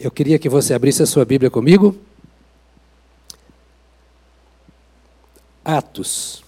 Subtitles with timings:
[0.00, 1.98] Eu queria que você abrisse a sua Bíblia comigo.
[5.64, 6.44] Atos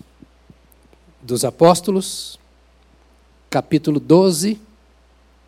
[1.21, 2.38] dos Apóstolos,
[3.50, 4.60] capítulo 12,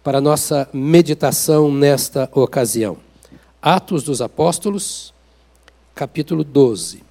[0.03, 2.99] para nossa meditação nesta ocasião.
[3.63, 5.15] Atos dos Apóstolos,
[5.95, 7.05] capítulo 12.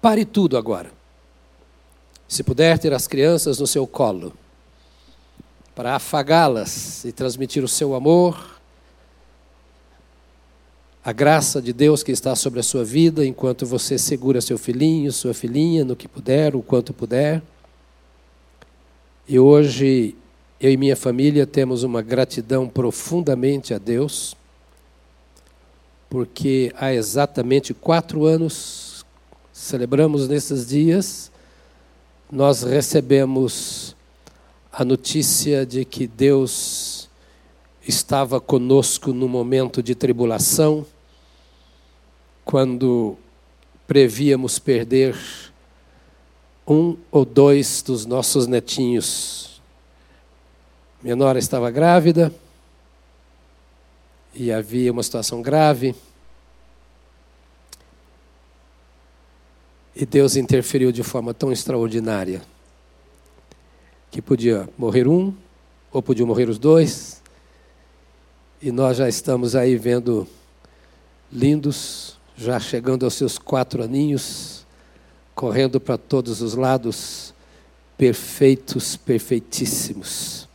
[0.00, 0.90] Pare tudo agora.
[2.26, 4.32] Se puder ter as crianças no seu colo,
[5.74, 8.51] para afagá-las e transmitir o seu amor,
[11.04, 15.10] a graça de Deus que está sobre a sua vida, enquanto você segura seu filhinho,
[15.10, 17.42] sua filhinha, no que puder, o quanto puder.
[19.28, 20.14] E hoje,
[20.60, 24.36] eu e minha família temos uma gratidão profundamente a Deus,
[26.08, 29.04] porque há exatamente quatro anos,
[29.52, 31.32] celebramos nesses dias,
[32.30, 33.96] nós recebemos
[34.72, 37.10] a notícia de que Deus
[37.86, 40.86] estava conosco no momento de tribulação,
[42.44, 43.16] quando
[43.86, 45.16] prevíamos perder
[46.66, 49.60] um ou dois dos nossos netinhos.
[51.02, 52.32] Minha estava grávida
[54.34, 55.94] e havia uma situação grave.
[59.94, 62.40] E Deus interferiu de forma tão extraordinária
[64.10, 65.34] que podia morrer um
[65.92, 67.20] ou podia morrer os dois.
[68.60, 70.26] E nós já estamos aí vendo
[71.30, 74.66] lindos, já chegando aos seus quatro aninhos,
[75.34, 77.32] correndo para todos os lados,
[77.96, 80.48] perfeitos, perfeitíssimos.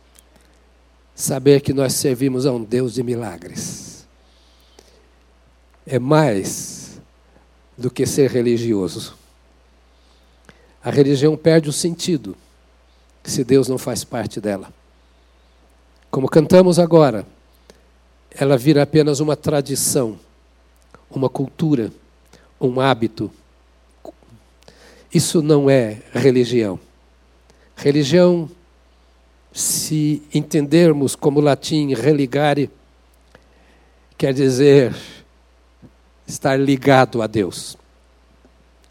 [1.14, 4.06] Saber que nós servimos a um Deus de milagres
[5.86, 7.00] é mais
[7.76, 9.16] do que ser religioso.
[10.84, 12.36] A religião perde o sentido
[13.24, 14.72] se Deus não faz parte dela.
[16.10, 17.26] Como cantamos agora,
[18.30, 20.18] ela vira apenas uma tradição,
[21.10, 21.92] uma cultura,
[22.60, 23.30] um hábito.
[25.12, 26.78] Isso não é religião.
[27.76, 28.50] Religião,
[29.52, 32.70] se entendermos como latim religare,
[34.16, 34.94] quer dizer
[36.26, 37.76] estar ligado a Deus,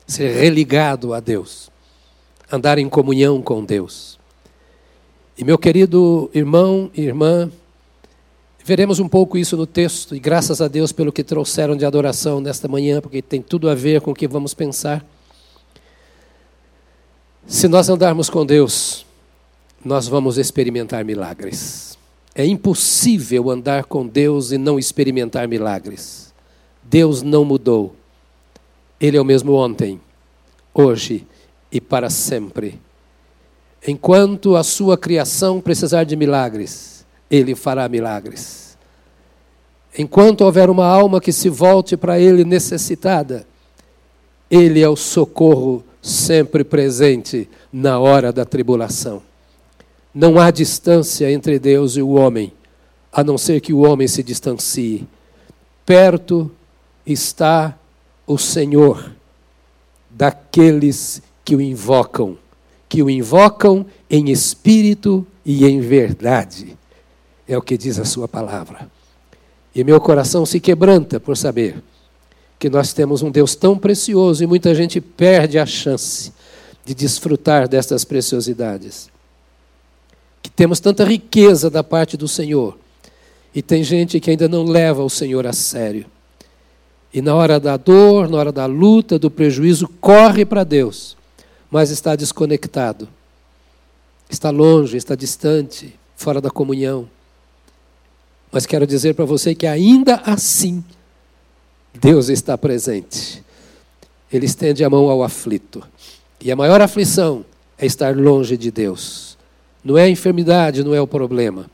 [0.07, 1.69] ser religado a Deus,
[2.51, 4.17] andar em comunhão com Deus.
[5.37, 7.51] E meu querido irmão e irmã,
[8.67, 12.41] Veremos um pouco isso no texto, e graças a Deus pelo que trouxeram de adoração
[12.41, 15.05] nesta manhã, porque tem tudo a ver com o que vamos pensar.
[17.47, 19.05] Se nós andarmos com Deus,
[19.85, 21.97] nós vamos experimentar milagres.
[22.35, 26.33] É impossível andar com Deus e não experimentar milagres.
[26.83, 27.95] Deus não mudou.
[28.99, 29.97] Ele é o mesmo ontem,
[30.73, 31.25] hoje
[31.71, 32.81] e para sempre.
[33.87, 36.96] Enquanto a sua criação precisar de milagres,
[37.29, 38.67] ele fará milagres.
[39.97, 43.47] Enquanto houver uma alma que se volte para Ele necessitada,
[44.49, 49.23] Ele é o socorro sempre presente na hora da tribulação.
[50.13, 52.53] Não há distância entre Deus e o homem,
[53.11, 55.07] a não ser que o homem se distancie.
[55.83, 56.51] Perto
[57.05, 57.77] está
[58.25, 59.11] o Senhor
[60.09, 62.37] daqueles que o invocam,
[62.87, 66.77] que o invocam em espírito e em verdade.
[67.47, 68.89] É o que diz a Sua palavra.
[69.73, 71.81] E meu coração se quebranta por saber
[72.59, 76.33] que nós temos um Deus tão precioso e muita gente perde a chance
[76.83, 79.09] de desfrutar destas preciosidades.
[80.41, 82.77] Que temos tanta riqueza da parte do Senhor
[83.53, 86.05] e tem gente que ainda não leva o Senhor a sério.
[87.13, 91.17] E na hora da dor, na hora da luta, do prejuízo, corre para Deus,
[91.69, 93.07] mas está desconectado,
[94.29, 97.09] está longe, está distante, fora da comunhão.
[98.57, 100.83] Mas quero dizer para você que ainda assim,
[101.93, 103.43] Deus está presente.
[104.33, 105.83] Ele estende a mão ao aflito.
[106.41, 107.45] E a maior aflição
[107.77, 109.37] é estar longe de Deus.
[109.83, 111.69] Não é a enfermidade, não é o problema.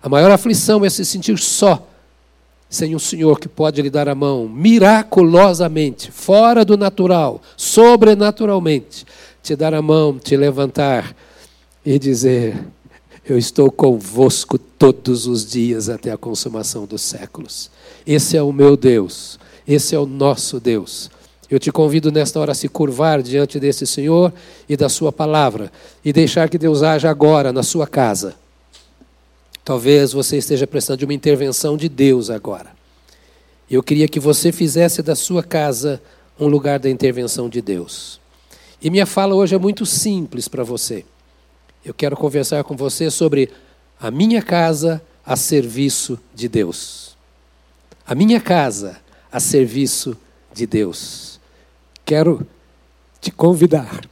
[0.00, 1.84] A maior aflição é se sentir só,
[2.70, 9.04] sem um Senhor que pode lhe dar a mão miraculosamente, fora do natural, sobrenaturalmente,
[9.42, 11.16] te dar a mão, te levantar
[11.84, 12.64] e dizer:
[13.24, 17.70] eu estou convosco todos os dias até a consumação dos séculos.
[18.06, 21.10] Esse é o meu Deus, esse é o nosso Deus.
[21.48, 24.32] Eu te convido nesta hora a se curvar diante desse Senhor
[24.68, 25.70] e da Sua palavra
[26.04, 28.34] e deixar que Deus haja agora na sua casa.
[29.64, 32.70] Talvez você esteja precisando de uma intervenção de Deus agora.
[33.70, 36.02] Eu queria que você fizesse da sua casa
[36.40, 38.18] um lugar da intervenção de Deus.
[38.82, 41.04] E minha fala hoje é muito simples para você.
[41.84, 43.50] Eu quero conversar com você sobre
[44.00, 47.16] a minha casa a serviço de Deus.
[48.04, 49.00] a minha casa
[49.30, 50.16] a serviço
[50.52, 51.40] de Deus.
[52.04, 52.46] Quero
[53.20, 54.04] te convidar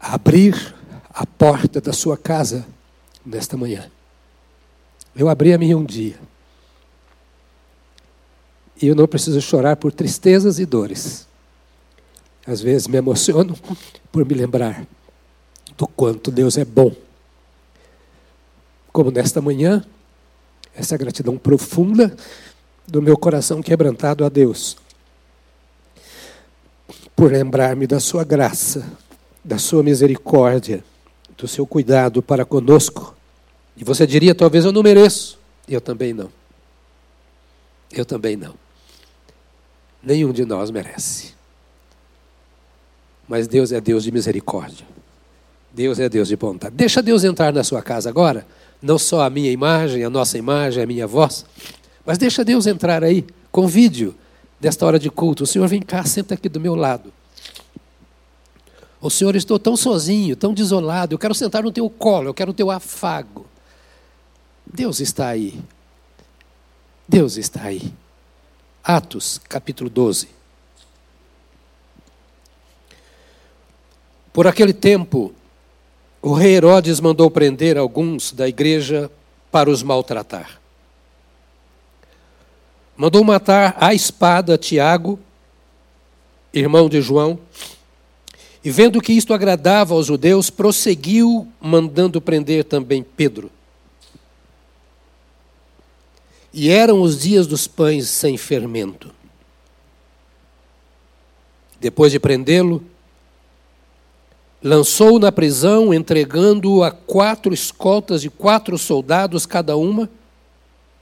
[0.00, 0.74] a abrir
[1.10, 2.66] a porta da sua casa
[3.24, 3.90] nesta manhã.
[5.14, 6.18] Eu abri a minha um dia.
[8.80, 11.27] E eu não preciso chorar por tristezas e dores.
[12.48, 13.54] Às vezes me emociono
[14.10, 14.86] por me lembrar
[15.76, 16.90] do quanto Deus é bom.
[18.90, 19.84] Como nesta manhã,
[20.74, 22.16] essa gratidão profunda
[22.86, 24.78] do meu coração quebrantado a Deus,
[27.14, 28.90] por lembrar-me da Sua graça,
[29.44, 30.82] da Sua misericórdia,
[31.36, 33.14] do Seu cuidado para conosco.
[33.76, 35.38] E você diria, talvez eu não mereço.
[35.68, 36.32] Eu também não.
[37.92, 38.54] Eu também não.
[40.02, 41.37] Nenhum de nós merece.
[43.28, 44.86] Mas Deus é Deus de misericórdia.
[45.72, 46.74] Deus é Deus de bondade.
[46.74, 48.46] Deixa Deus entrar na sua casa agora.
[48.80, 51.44] Não só a minha imagem, a nossa imagem, a minha voz.
[52.06, 53.24] Mas deixa Deus entrar aí.
[53.52, 54.14] Convide-o
[54.58, 55.44] desta hora de culto.
[55.44, 57.12] O Senhor vem cá, senta aqui do meu lado.
[59.00, 61.14] O Senhor, estou tão sozinho, tão desolado.
[61.14, 63.46] Eu quero sentar no teu colo, eu quero o teu afago.
[64.66, 65.60] Deus está aí.
[67.06, 67.92] Deus está aí.
[68.82, 70.37] Atos, capítulo 12.
[74.38, 75.34] Por aquele tempo,
[76.22, 79.10] o rei Herodes mandou prender alguns da igreja
[79.50, 80.60] para os maltratar.
[82.96, 85.18] Mandou matar à espada Tiago,
[86.54, 87.36] irmão de João,
[88.62, 93.50] e vendo que isto agradava aos judeus, prosseguiu mandando prender também Pedro.
[96.54, 99.12] E eram os dias dos pães sem fermento.
[101.80, 102.84] Depois de prendê-lo,
[104.62, 110.08] lançou-o na prisão, entregando-o a quatro escoltas de quatro soldados cada uma,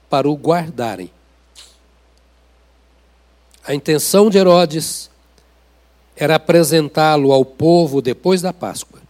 [0.09, 1.11] para o guardarem.
[3.67, 5.11] A intenção de Herodes
[6.15, 9.01] era apresentá-lo ao povo depois da Páscoa.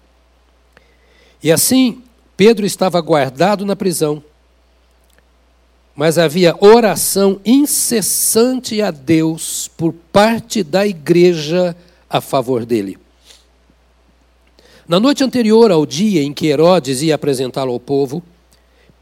[1.43, 2.03] E assim,
[2.37, 4.23] Pedro estava guardado na prisão
[5.97, 11.75] mas havia oração incessante a Deus por parte da igreja
[12.09, 12.99] a favor dele.
[14.89, 18.23] Na noite anterior ao dia em que Herodes ia apresentá-lo ao povo,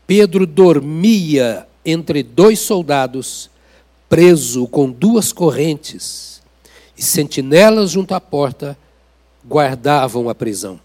[0.06, 3.50] Pedro dormia entre dois soldados,
[4.08, 6.40] preso com duas correntes,
[6.96, 8.78] e sentinelas junto à porta
[9.46, 10.81] guardavam a prisão.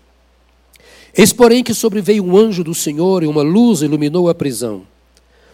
[1.15, 4.83] Eis, porém, que sobreveio um anjo do Senhor e uma luz iluminou a prisão.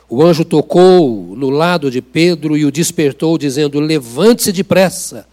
[0.09, 5.27] O anjo tocou no lado de Pedro e o despertou, dizendo: Levante-se depressa.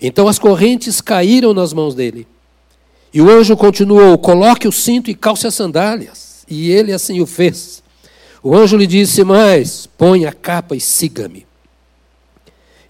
[0.00, 2.26] Então as correntes caíram nas mãos dele.
[3.12, 6.44] E o anjo continuou: Coloque o cinto e calce as sandálias.
[6.48, 7.82] E ele assim o fez.
[8.42, 11.46] O anjo lhe disse mais: Põe a capa e siga-me.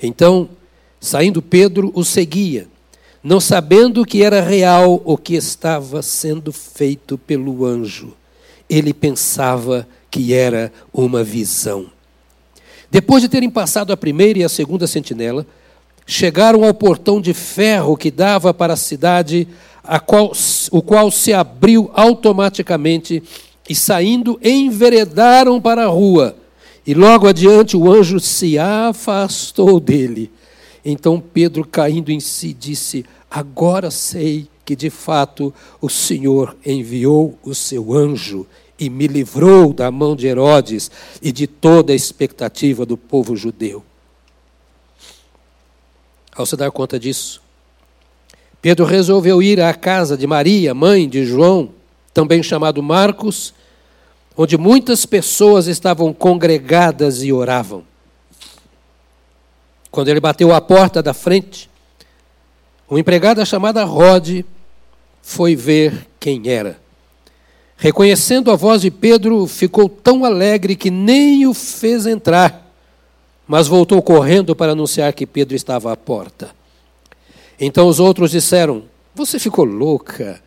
[0.00, 0.48] Então,
[1.00, 2.66] saindo Pedro, o seguia,
[3.22, 8.14] não sabendo que era real o que estava sendo feito pelo anjo.
[8.68, 11.86] Ele pensava que era uma visão.
[12.90, 15.46] Depois de terem passado a primeira e a segunda sentinela,
[16.06, 19.48] chegaram ao portão de ferro que dava para a cidade,
[20.06, 20.32] qual,
[20.70, 23.22] o qual se abriu automaticamente
[23.68, 26.36] e saindo enveredaram para a rua.
[26.86, 30.30] E logo adiante o anjo se afastou dele.
[30.84, 37.54] Então Pedro, caindo em si, disse: Agora sei que de fato o Senhor enviou o
[37.54, 38.46] seu anjo
[38.78, 43.82] e me livrou da mão de Herodes e de toda a expectativa do povo judeu.
[46.34, 47.41] Ao se dar conta disso,
[48.62, 51.70] Pedro resolveu ir à casa de Maria, mãe de João,
[52.14, 53.52] também chamado Marcos,
[54.36, 57.82] onde muitas pessoas estavam congregadas e oravam.
[59.90, 61.68] Quando ele bateu à porta da frente,
[62.88, 64.46] uma empregada chamada Rode
[65.20, 66.80] foi ver quem era.
[67.76, 72.72] Reconhecendo a voz de Pedro, ficou tão alegre que nem o fez entrar,
[73.44, 76.61] mas voltou correndo para anunciar que Pedro estava à porta.
[77.64, 78.82] Então os outros disseram:
[79.14, 80.42] Você ficou louca.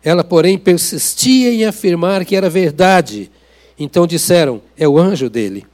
[0.00, 3.32] Ela, porém, persistia em afirmar que era verdade.
[3.76, 5.66] Então disseram: É o anjo dele.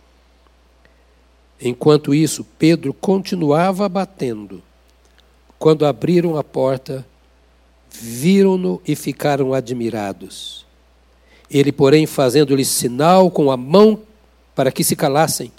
[1.61, 4.63] Enquanto isso, Pedro continuava batendo.
[5.59, 7.07] Quando abriram a porta,
[7.91, 10.65] viram-no e ficaram admirados.
[11.51, 14.01] Ele, porém, fazendo-lhes sinal com a mão
[14.55, 15.53] para que se calassem,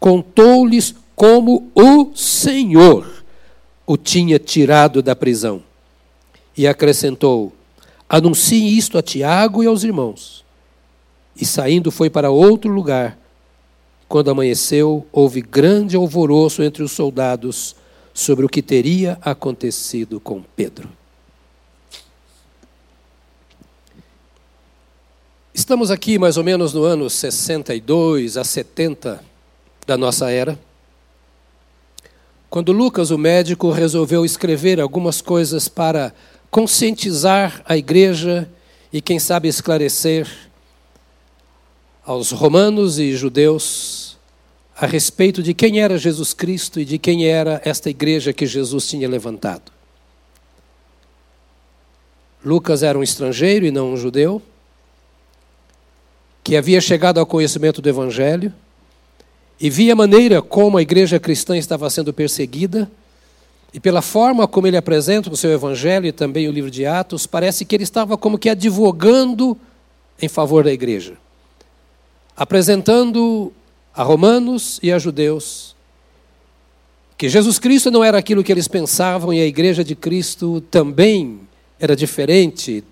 [0.00, 3.17] contou-lhes como o Senhor
[3.88, 5.62] o tinha tirado da prisão.
[6.54, 7.54] E acrescentou:
[8.06, 10.44] Anuncie isto a Tiago e aos irmãos.
[11.40, 13.16] e saindo foi para outro lugar.
[14.08, 17.76] Quando amanheceu, houve grande alvoroço entre os soldados
[18.12, 20.88] sobre o que teria acontecido com Pedro.
[25.54, 29.22] Estamos aqui mais ou menos no ano 62 a 70
[29.86, 30.58] da nossa era,
[32.50, 36.14] quando Lucas, o médico, resolveu escrever algumas coisas para
[36.50, 38.48] conscientizar a igreja
[38.92, 40.26] e, quem sabe, esclarecer
[42.04, 44.16] aos romanos e judeus
[44.74, 48.88] a respeito de quem era Jesus Cristo e de quem era esta igreja que Jesus
[48.88, 49.70] tinha levantado.
[52.42, 54.40] Lucas era um estrangeiro e não um judeu,
[56.42, 58.54] que havia chegado ao conhecimento do Evangelho
[59.60, 62.90] e via a maneira como a igreja cristã estava sendo perseguida,
[63.72, 67.26] e pela forma como ele apresenta o seu Evangelho e também o livro de Atos,
[67.26, 69.56] parece que ele estava como que advogando
[70.20, 71.16] em favor da igreja
[72.38, 73.52] apresentando
[73.92, 75.74] a romanos e a judeus
[77.16, 81.40] que Jesus Cristo não era aquilo que eles pensavam e a igreja de Cristo também
[81.80, 82.84] era diferente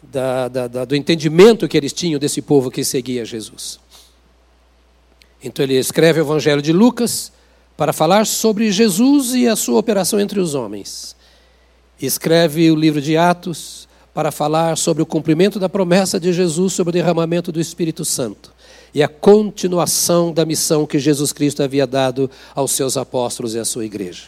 [0.00, 3.80] da, da, da, do entendimento que eles tinham desse povo que seguia Jesus.
[5.42, 7.32] Então ele escreve o Evangelho de Lucas
[7.76, 11.14] para falar sobre Jesus e a sua operação entre os homens.
[12.00, 16.90] Escreve o livro de Atos para falar sobre o cumprimento da promessa de Jesus sobre
[16.90, 18.50] o derramamento do Espírito Santo
[18.94, 23.64] e a continuação da missão que Jesus Cristo havia dado aos seus apóstolos e à
[23.64, 24.24] sua igreja.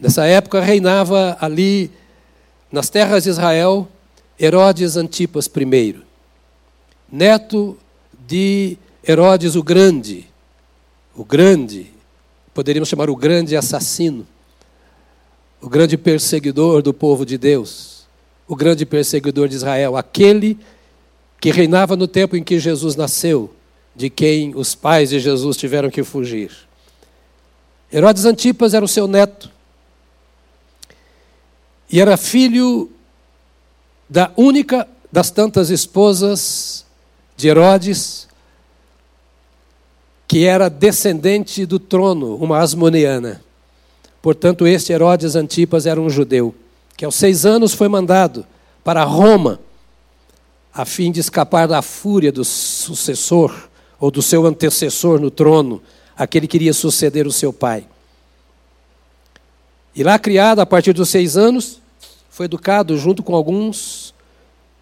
[0.00, 1.90] Nessa época reinava ali,
[2.72, 3.88] nas terras de Israel,
[4.40, 5.96] Herodes Antipas I,
[7.12, 7.76] neto
[8.26, 10.26] de Herodes o Grande,
[11.14, 11.92] o Grande,
[12.52, 14.26] poderíamos chamar o grande assassino,
[15.60, 18.06] o grande perseguidor do povo de Deus,
[18.48, 20.58] o grande perseguidor de Israel, aquele
[21.40, 23.54] que reinava no tempo em que Jesus nasceu,
[23.94, 26.50] de quem os pais de Jesus tiveram que fugir.
[27.92, 29.50] Herodes Antipas era o seu neto
[31.90, 32.90] e era filho
[34.08, 36.84] da única das tantas esposas
[37.36, 38.25] de Herodes,
[40.36, 43.42] que era descendente do trono, uma asmoneana.
[44.20, 46.54] Portanto, este Herodes Antipas era um judeu,
[46.94, 48.44] que aos seis anos foi mandado
[48.84, 49.58] para Roma
[50.74, 55.80] a fim de escapar da fúria do sucessor ou do seu antecessor no trono,
[56.14, 57.86] aquele que iria suceder o seu pai.
[59.94, 61.80] E lá criado a partir dos seis anos,
[62.28, 64.12] foi educado junto com alguns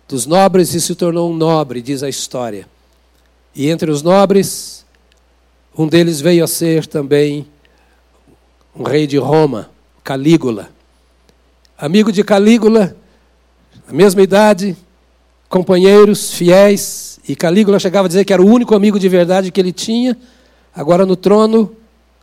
[0.08, 2.68] dos nobres e se tornou um nobre, diz a história.
[3.54, 4.83] E entre os nobres,
[5.76, 7.46] um deles veio a ser também
[8.74, 9.70] um rei de Roma,
[10.04, 10.70] Calígula.
[11.76, 12.96] Amigo de Calígula,
[13.86, 14.76] na mesma idade,
[15.48, 19.60] companheiros fiéis, e Calígula chegava a dizer que era o único amigo de verdade que
[19.60, 20.16] ele tinha.
[20.74, 21.74] Agora no trono,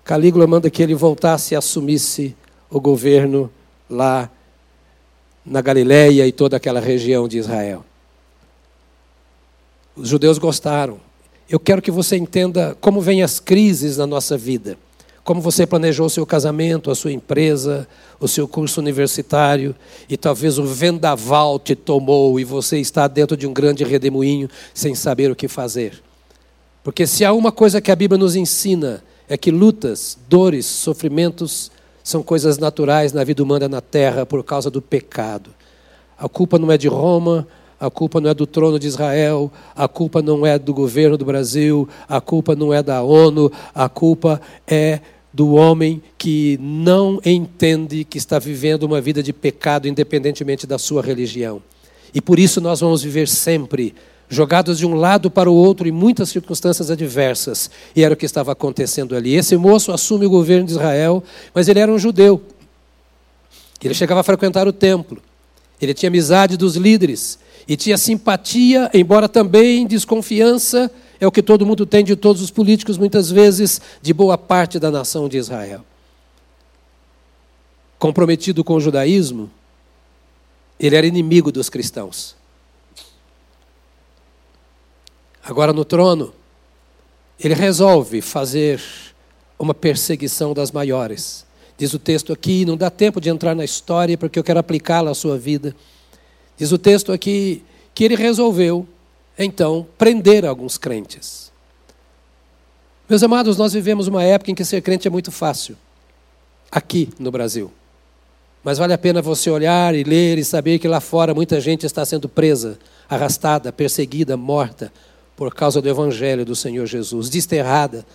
[0.04, 2.36] Calígula manda que ele voltasse e assumisse
[2.70, 3.52] o governo
[3.90, 4.30] lá
[5.46, 7.84] na Galiléia e toda aquela região de Israel.
[9.96, 11.11] Os judeus gostaram.
[11.52, 14.78] Eu quero que você entenda como vêm as crises na nossa vida
[15.24, 17.88] como você planejou o seu casamento, a sua empresa,
[18.20, 19.76] o seu curso universitário,
[20.10, 24.96] e talvez o vendaval te tomou e você está dentro de um grande redemoinho sem
[24.96, 26.02] saber o que fazer.
[26.84, 31.72] Porque se há uma coisa que a Bíblia nos ensina, é que lutas, dores, sofrimentos
[32.04, 35.52] são coisas naturais na vida humana na terra por causa do pecado.
[36.18, 37.48] A culpa não é de Roma,
[37.82, 41.26] a culpa não é do trono de Israel, a culpa não é do governo do
[41.26, 45.00] Brasil, a culpa não é da ONU, a culpa é
[45.34, 51.02] do homem que não entende que está vivendo uma vida de pecado, independentemente da sua
[51.02, 51.60] religião.
[52.14, 53.96] E por isso nós vamos viver sempre
[54.30, 57.72] jogados de um lado para o outro em muitas circunstâncias adversas.
[57.96, 59.34] E era o que estava acontecendo ali.
[59.34, 62.44] Esse moço assume o governo de Israel, mas ele era um judeu.
[63.84, 65.20] Ele chegava a frequentar o templo.
[65.82, 71.66] Ele tinha amizade dos líderes e tinha simpatia, embora também desconfiança, é o que todo
[71.66, 75.84] mundo tem de todos os políticos, muitas vezes, de boa parte da nação de Israel.
[77.98, 79.50] Comprometido com o judaísmo,
[80.80, 82.36] ele era inimigo dos cristãos.
[85.44, 86.34] Agora, no trono,
[87.40, 88.82] ele resolve fazer
[89.58, 91.46] uma perseguição das maiores.
[91.82, 95.10] Diz o texto aqui, não dá tempo de entrar na história, porque eu quero aplicá-la
[95.10, 95.76] à sua vida.
[96.56, 97.64] Diz o texto aqui
[97.96, 98.88] que ele resolveu,
[99.36, 101.52] então, prender alguns crentes.
[103.10, 105.76] Meus amados, nós vivemos uma época em que ser crente é muito fácil,
[106.72, 107.72] aqui no Brasil.
[108.64, 111.88] Mas vale a pena você olhar e ler e saber que lá fora muita gente
[111.88, 112.78] está sendo presa,
[113.10, 114.94] arrastada, perseguida, morta,
[115.36, 118.06] por causa do Evangelho do Senhor Jesus, desterrada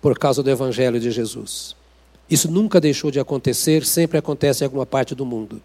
[0.00, 1.76] por causa do Evangelho de Jesus.
[2.32, 5.60] Isso nunca deixou de acontecer, sempre acontece em alguma parte do mundo.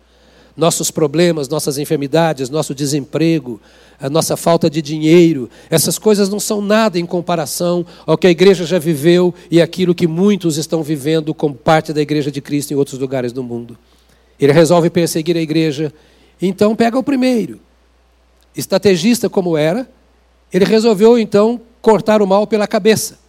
[0.53, 3.61] Nossos problemas, nossas enfermidades, nosso desemprego,
[3.97, 8.29] a nossa falta de dinheiro, essas coisas não são nada em comparação ao que a
[8.29, 12.73] igreja já viveu e aquilo que muitos estão vivendo como parte da igreja de Cristo
[12.73, 13.77] em outros lugares do mundo.
[14.37, 15.93] Ele resolve perseguir a igreja,
[16.41, 17.61] então pega o primeiro.
[18.53, 19.89] Estrategista como era,
[20.51, 23.25] ele resolveu então cortar o mal pela cabeça.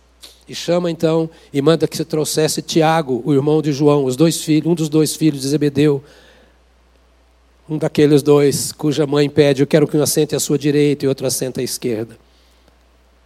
[0.49, 4.43] E chama então e manda que se trouxesse Tiago, o irmão de João, os dois
[4.43, 6.03] filhos, um dos dois filhos de Zebedeu,
[7.69, 11.09] um daqueles dois cuja mãe pede: Eu quero que um assente à sua direita e
[11.09, 12.17] outro assente à esquerda.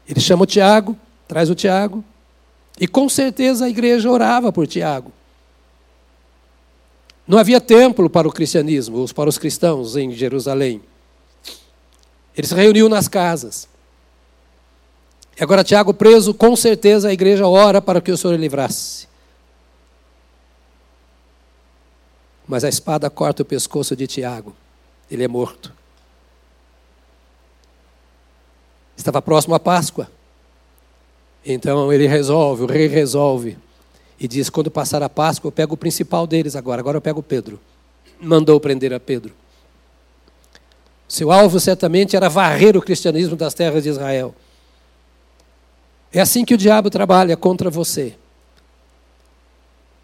[0.08, 0.98] Ele chama o Tiago,
[1.28, 2.04] traz o Tiago,
[2.80, 5.12] e com certeza a igreja orava por Tiago.
[7.26, 10.82] Não havia templo para o cristianismo, para os cristãos em Jerusalém.
[12.36, 13.68] Ele se reuniu nas casas.
[15.38, 19.08] E agora Tiago preso, com certeza a igreja ora para que o Senhor livrasse.
[22.46, 24.54] Mas a espada corta o pescoço de Tiago.
[25.10, 25.72] Ele é morto.
[28.96, 30.08] Estava próximo à Páscoa.
[31.44, 33.58] Então ele resolve, o rei resolve.
[34.18, 36.80] E diz: quando passar a Páscoa, eu pego o principal deles agora.
[36.80, 37.58] Agora eu pego Pedro.
[38.20, 39.34] Mandou prender a Pedro.
[41.08, 44.34] Seu alvo certamente era varrer o cristianismo das terras de Israel.
[46.12, 48.14] É assim que o diabo trabalha contra você.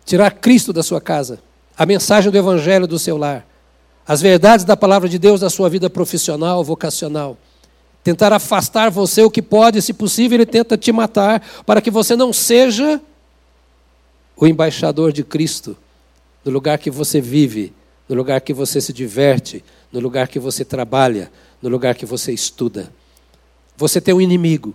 [0.04, 1.40] Tirar Cristo da sua casa,
[1.76, 3.46] a mensagem do Evangelho do seu lar,
[4.06, 7.36] as verdades da palavra de Deus da sua vida profissional, vocacional.
[8.02, 12.16] Tentar afastar você o que pode, se possível, ele tenta te matar para que você
[12.16, 12.98] não seja
[14.34, 15.76] o embaixador de Cristo
[16.42, 17.74] no lugar que você vive,
[18.08, 19.62] no lugar que você se diverte,
[19.92, 22.90] no lugar que você trabalha, no lugar que você estuda.
[23.76, 24.74] Você tem um inimigo.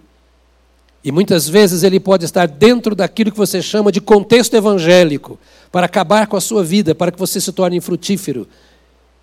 [1.03, 5.37] E muitas vezes ele pode estar dentro daquilo que você chama de contexto evangélico,
[5.71, 8.47] para acabar com a sua vida, para que você se torne frutífero.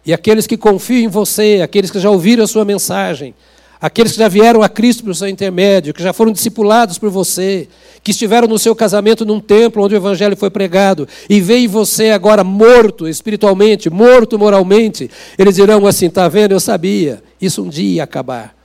[0.05, 3.35] E aqueles que confiam em você, aqueles que já ouviram a sua mensagem,
[3.81, 7.67] aqueles que já vieram a Cristo pelo seu intermédio, que já foram discipulados por você,
[8.03, 12.11] que estiveram no seu casamento num templo onde o evangelho foi pregado, e veem você
[12.11, 16.53] agora morto espiritualmente, morto moralmente, eles dirão assim: está vendo?
[16.53, 18.60] Eu sabia, isso um dia ia acabar.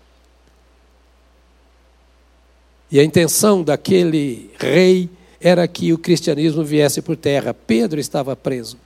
[2.92, 7.54] E a intenção daquele rei era que o cristianismo viesse por terra.
[7.54, 8.78] Pedro estava preso.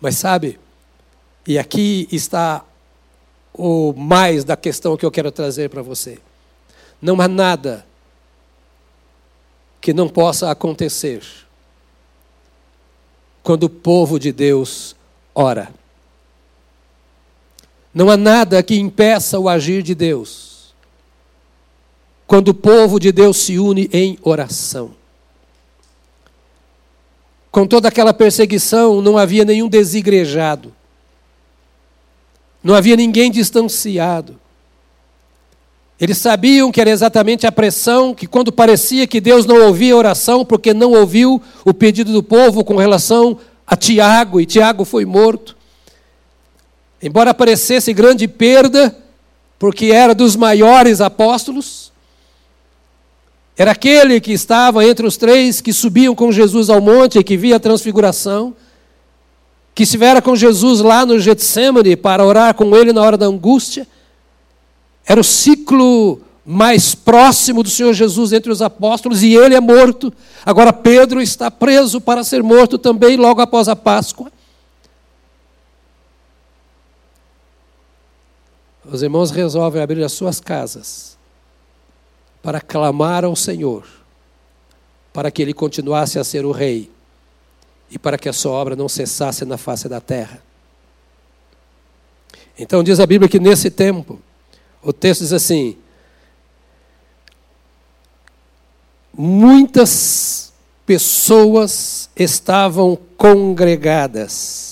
[0.00, 0.58] Mas sabe,
[1.46, 2.64] e aqui está
[3.52, 6.18] o mais da questão que eu quero trazer para você.
[7.00, 7.84] Não há nada
[9.80, 11.22] que não possa acontecer
[13.42, 14.94] quando o povo de Deus
[15.34, 15.72] ora.
[17.92, 20.51] Não há nada que impeça o agir de Deus
[22.32, 24.92] quando o povo de Deus se une em oração.
[27.50, 30.72] Com toda aquela perseguição, não havia nenhum desigrejado,
[32.64, 34.40] não havia ninguém distanciado.
[36.00, 39.98] Eles sabiam que era exatamente a pressão que, quando parecia que Deus não ouvia a
[39.98, 45.04] oração, porque não ouviu o pedido do povo com relação a Tiago, e Tiago foi
[45.04, 45.54] morto.
[47.02, 48.96] Embora parecesse grande perda,
[49.58, 51.91] porque era dos maiores apóstolos,
[53.56, 57.36] era aquele que estava entre os três que subiam com Jesus ao monte e que
[57.36, 58.56] via a transfiguração,
[59.74, 63.86] que estivera com Jesus lá no Getsemane para orar com ele na hora da angústia.
[65.06, 70.12] Era o ciclo mais próximo do Senhor Jesus entre os apóstolos e ele é morto.
[70.44, 74.32] Agora Pedro está preso para ser morto também logo após a Páscoa.
[78.90, 81.12] Os irmãos resolvem abrir as suas casas
[82.42, 83.86] para clamar ao Senhor,
[85.12, 86.90] para que ele continuasse a ser o rei
[87.90, 90.42] e para que a sua obra não cessasse na face da terra.
[92.58, 94.20] Então diz a Bíblia que nesse tempo,
[94.82, 95.76] o texto diz assim:
[99.16, 100.52] muitas
[100.84, 104.71] pessoas estavam congregadas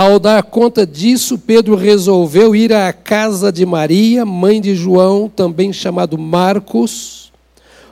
[0.00, 5.72] ao dar conta disso, Pedro resolveu ir à casa de Maria, mãe de João, também
[5.72, 7.32] chamado Marcos,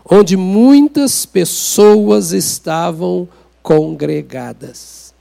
[0.08, 3.28] onde muitas pessoas estavam
[3.60, 5.12] congregadas.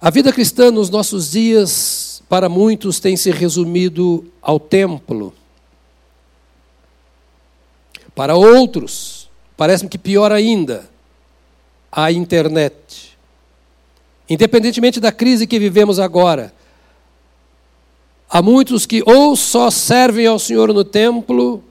[0.00, 5.34] A vida cristã nos nossos dias, para muitos, tem se resumido ao templo.
[8.14, 10.88] Para outros, parece-me que pior ainda,
[11.90, 13.07] a internet.
[14.28, 16.52] Independentemente da crise que vivemos agora,
[18.30, 21.64] Há muitos que ou só servem ao Senhor no templo,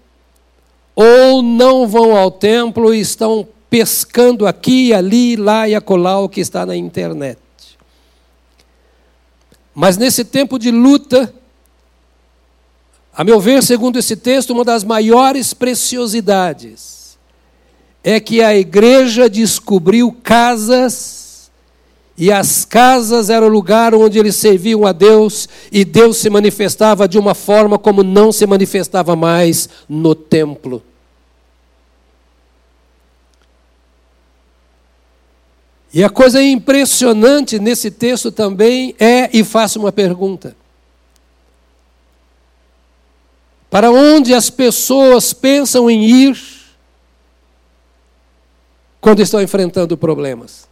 [0.95, 6.41] ou não vão ao templo e estão pescando aqui, ali, lá e acolá o que
[6.41, 7.37] está na internet.
[9.75, 11.31] Mas nesse tempo de luta,
[13.13, 17.19] a meu ver, segundo esse texto, uma das maiores preciosidades
[18.03, 21.26] é que a igreja descobriu casas,
[22.17, 27.07] e as casas eram o lugar onde eles serviam a Deus, e Deus se manifestava
[27.07, 30.81] de uma forma como não se manifestava mais no templo.
[35.93, 40.55] E a coisa impressionante nesse texto também é, e faço uma pergunta:
[43.69, 46.39] para onde as pessoas pensam em ir
[48.99, 50.66] quando estão enfrentando problemas?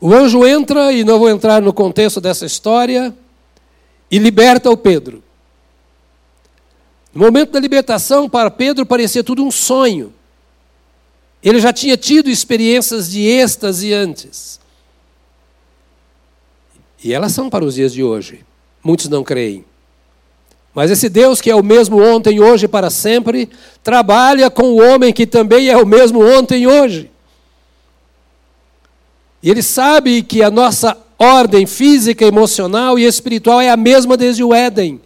[0.00, 3.14] O anjo entra, e não vou entrar no contexto dessa história,
[4.10, 5.22] e liberta o Pedro.
[7.14, 10.12] No momento da libertação, para Pedro parecia tudo um sonho.
[11.42, 14.60] Ele já tinha tido experiências de êxtase antes.
[17.02, 18.44] E elas são para os dias de hoje.
[18.82, 19.64] Muitos não creem.
[20.74, 23.48] Mas esse Deus que é o mesmo ontem, hoje e para sempre,
[23.82, 27.10] trabalha com o homem que também é o mesmo ontem e hoje.
[29.46, 34.42] E ele sabe que a nossa ordem física, emocional e espiritual é a mesma desde
[34.42, 35.00] o Éden.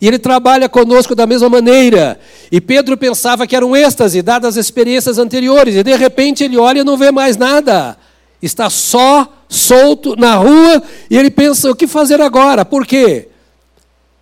[0.00, 2.18] E ele trabalha conosco da mesma maneira.
[2.50, 5.76] E Pedro pensava que era um êxtase, dadas as experiências anteriores.
[5.76, 7.96] E de repente ele olha e não vê mais nada.
[8.42, 10.82] Está só, solto, na rua.
[11.08, 12.64] E ele pensa: o que fazer agora?
[12.64, 13.28] Por quê?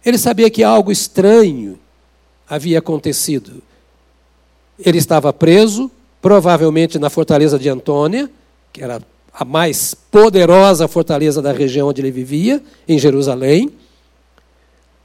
[0.04, 1.78] Ele sabia que algo estranho
[2.46, 3.62] havia acontecido.
[4.78, 5.90] Ele estava preso,
[6.20, 8.30] provavelmente na fortaleza de Antônia,
[8.70, 9.00] que era
[9.38, 13.70] a mais poderosa fortaleza da região onde ele vivia, em Jerusalém.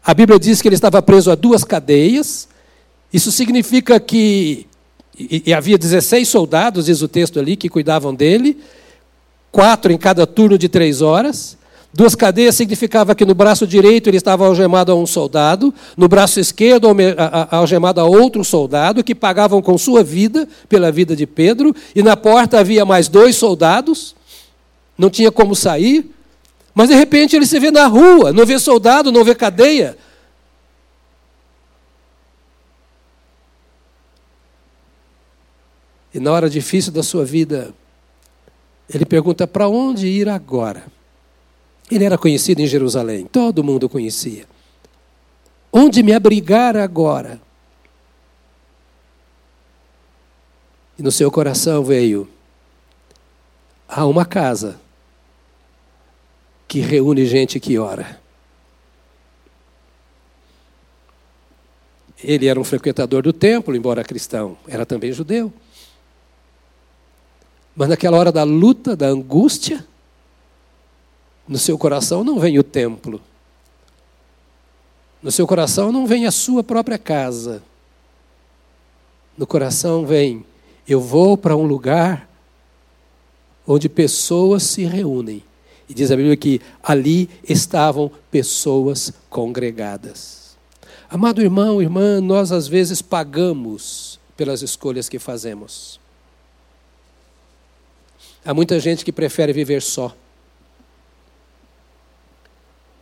[0.04, 2.48] A Bíblia diz que ele estava preso a duas cadeias.
[3.12, 4.66] Isso significa que
[5.18, 8.58] e, e havia 16 soldados, diz o texto ali, que cuidavam dele,
[9.52, 11.58] quatro em cada turno de três horas.
[11.94, 16.40] Duas cadeias significava que no braço direito ele estava algemado a um soldado, no braço
[16.40, 16.88] esquerdo
[17.52, 22.16] algemado a outro soldado, que pagavam com sua vida pela vida de Pedro, e na
[22.16, 24.16] porta havia mais dois soldados,
[25.02, 26.14] não tinha como sair.
[26.76, 29.98] Mas de repente ele se vê na rua, não vê soldado, não vê cadeia.
[36.14, 37.74] E na hora difícil da sua vida,
[38.94, 40.86] ele pergunta: para onde ir agora?
[41.90, 44.46] Ele era conhecido em Jerusalém, todo mundo conhecia.
[45.74, 47.42] Onde me abrigar agora?
[50.98, 52.30] E no seu coração veio:
[53.90, 54.80] há uma casa
[56.72, 58.18] que reúne gente que ora.
[62.24, 65.52] Ele era um frequentador do templo, embora cristão, era também judeu.
[67.76, 69.86] Mas naquela hora da luta, da angústia,
[71.46, 73.20] no seu coração não vem o templo.
[75.22, 77.62] No seu coração não vem a sua própria casa.
[79.38, 80.46] No coração vem,
[80.88, 82.30] eu vou para um lugar
[83.68, 85.44] onde pessoas se reúnem
[85.92, 90.56] e diz a Bíblia que ali estavam pessoas congregadas.
[91.10, 96.00] Amado irmão, irmã, nós às vezes pagamos pelas escolhas que fazemos.
[98.46, 100.16] Há muita gente que prefere viver só.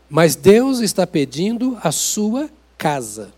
[0.09, 3.31] Mas Deus está pedindo a sua casa.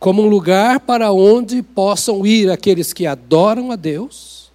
[0.00, 4.47] Como um lugar para onde possam ir aqueles que adoram a Deus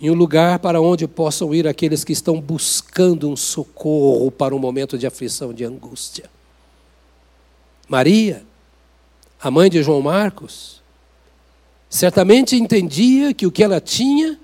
[0.00, 4.58] em um lugar para onde possam ir aqueles que estão buscando um socorro para um
[4.58, 6.30] momento de aflição, de angústia.
[7.88, 8.44] Maria,
[9.42, 10.82] a mãe de João Marcos,
[11.90, 14.38] certamente entendia que o que ela tinha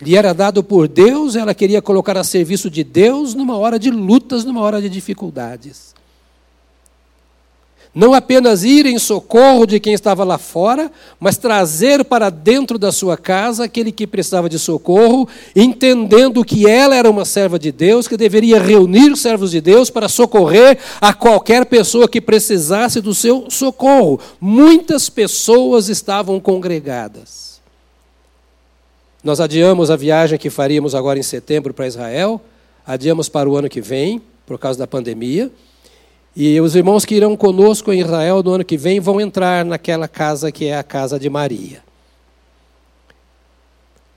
[0.00, 3.90] lhe era dado por Deus, ela queria colocar a serviço de Deus numa hora de
[3.90, 5.95] lutas, numa hora de dificuldades
[7.96, 12.92] não apenas ir em socorro de quem estava lá fora, mas trazer para dentro da
[12.92, 18.06] sua casa aquele que precisava de socorro, entendendo que ela era uma serva de Deus,
[18.06, 23.46] que deveria reunir servos de Deus para socorrer a qualquer pessoa que precisasse do seu
[23.48, 24.20] socorro.
[24.38, 27.62] Muitas pessoas estavam congregadas.
[29.24, 32.42] Nós adiamos a viagem que faríamos agora em setembro para Israel,
[32.86, 35.50] adiamos para o ano que vem, por causa da pandemia.
[36.36, 40.06] E os irmãos que irão conosco em Israel no ano que vem vão entrar naquela
[40.06, 41.82] casa que é a casa de Maria.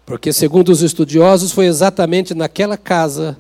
[0.05, 3.37] Porque, segundo os estudiosos, foi exatamente naquela casa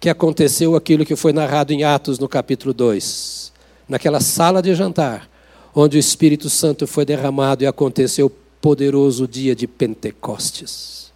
[0.00, 3.52] que aconteceu aquilo que foi narrado em Atos, no capítulo 2.
[3.86, 5.28] Naquela sala de jantar,
[5.74, 11.12] onde o Espírito Santo foi derramado e aconteceu o poderoso dia de Pentecostes.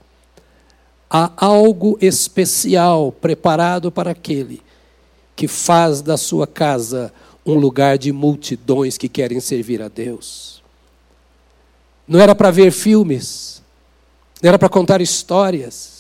[1.09, 4.66] Há algo especial preparado para aquele
[5.37, 7.12] que faz da sua casa
[7.44, 10.62] um lugar de multidões que querem servir a Deus.
[12.09, 13.62] Não era para ver filmes,
[14.42, 15.96] não era para contar histórias,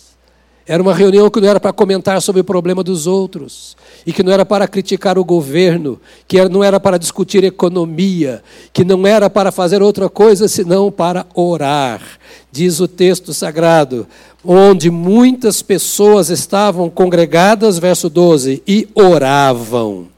[0.68, 4.24] era uma reunião que não era para comentar sobre o problema dos outros, e que
[4.24, 9.30] não era para criticar o governo, que não era para discutir economia, que não era
[9.30, 12.02] para fazer outra coisa senão para orar.
[12.50, 14.08] Diz o texto sagrado,
[14.46, 20.08] onde muitas pessoas estavam congregadas, verso 12, e oravam.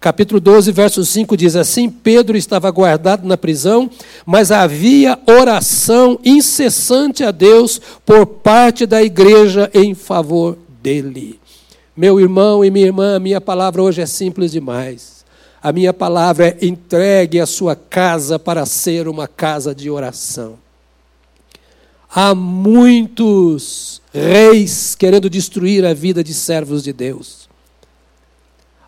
[0.00, 3.88] Capítulo 12, verso 5 diz assim: Pedro estava guardado na prisão,
[4.26, 11.38] mas havia oração incessante a Deus por parte da igreja em favor dele.
[11.96, 15.24] Meu irmão e minha irmã, a minha palavra hoje é simples demais.
[15.62, 20.61] A minha palavra é entregue a sua casa para ser uma casa de oração.
[22.14, 27.42] Há muitos reis querendo destruir a vida de servos de Deus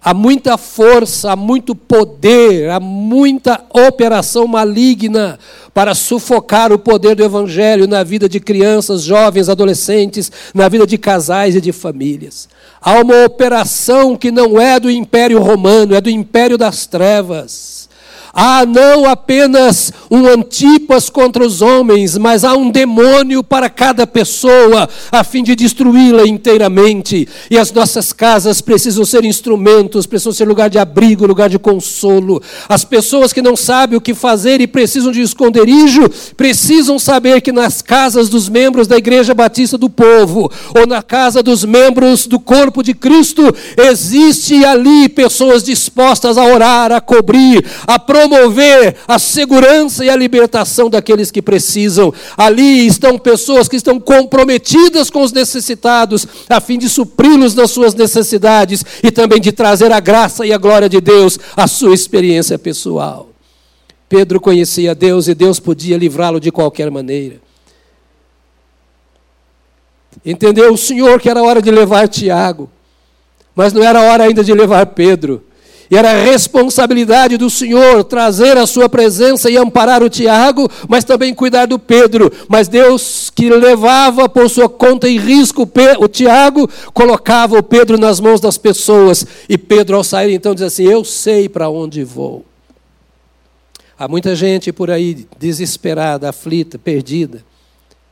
[0.04, 5.38] há muita força, há muito poder, há muita operação maligna
[5.72, 10.98] para sufocar o poder do Evangelho na vida de crianças, jovens, adolescentes, na vida de
[10.98, 12.48] casais e de famílias.
[12.80, 17.88] Há uma operação que não é do Império Romano, é do Império das Trevas
[18.34, 24.88] Há não apenas um antipas contra os homens, mas há um demônio para cada pessoa,
[25.12, 27.28] a fim de destruí-la inteiramente.
[27.48, 32.42] E as nossas casas precisam ser instrumentos, precisam ser lugar de abrigo, lugar de consolo.
[32.68, 37.52] As pessoas que não sabem o que fazer e precisam de esconderijo, precisam saber que
[37.52, 42.40] nas casas dos membros da Igreja Batista do Povo, ou na casa dos membros do
[42.40, 49.18] corpo de Cristo, existe ali pessoas dispostas a orar, a cobrir, a proteger promover a
[49.18, 52.12] segurança e a libertação daqueles que precisam.
[52.36, 57.94] Ali estão pessoas que estão comprometidas com os necessitados, a fim de supri-los nas suas
[57.94, 62.58] necessidades e também de trazer a graça e a glória de Deus à sua experiência
[62.58, 63.28] pessoal.
[64.08, 67.42] Pedro conhecia Deus e Deus podia livrá-lo de qualquer maneira.
[70.24, 72.70] Entendeu o Senhor que era hora de levar Tiago,
[73.54, 75.44] mas não era hora ainda de levar Pedro.
[75.90, 81.34] E era responsabilidade do Senhor trazer a sua presença e amparar o Tiago, mas também
[81.34, 82.32] cuidar do Pedro.
[82.48, 85.68] Mas Deus, que levava por sua conta e risco
[85.98, 89.26] o Tiago, colocava o Pedro nas mãos das pessoas.
[89.48, 92.44] E Pedro, ao sair, então, diz assim: Eu sei para onde vou.
[93.98, 97.44] Há muita gente por aí desesperada, aflita, perdida,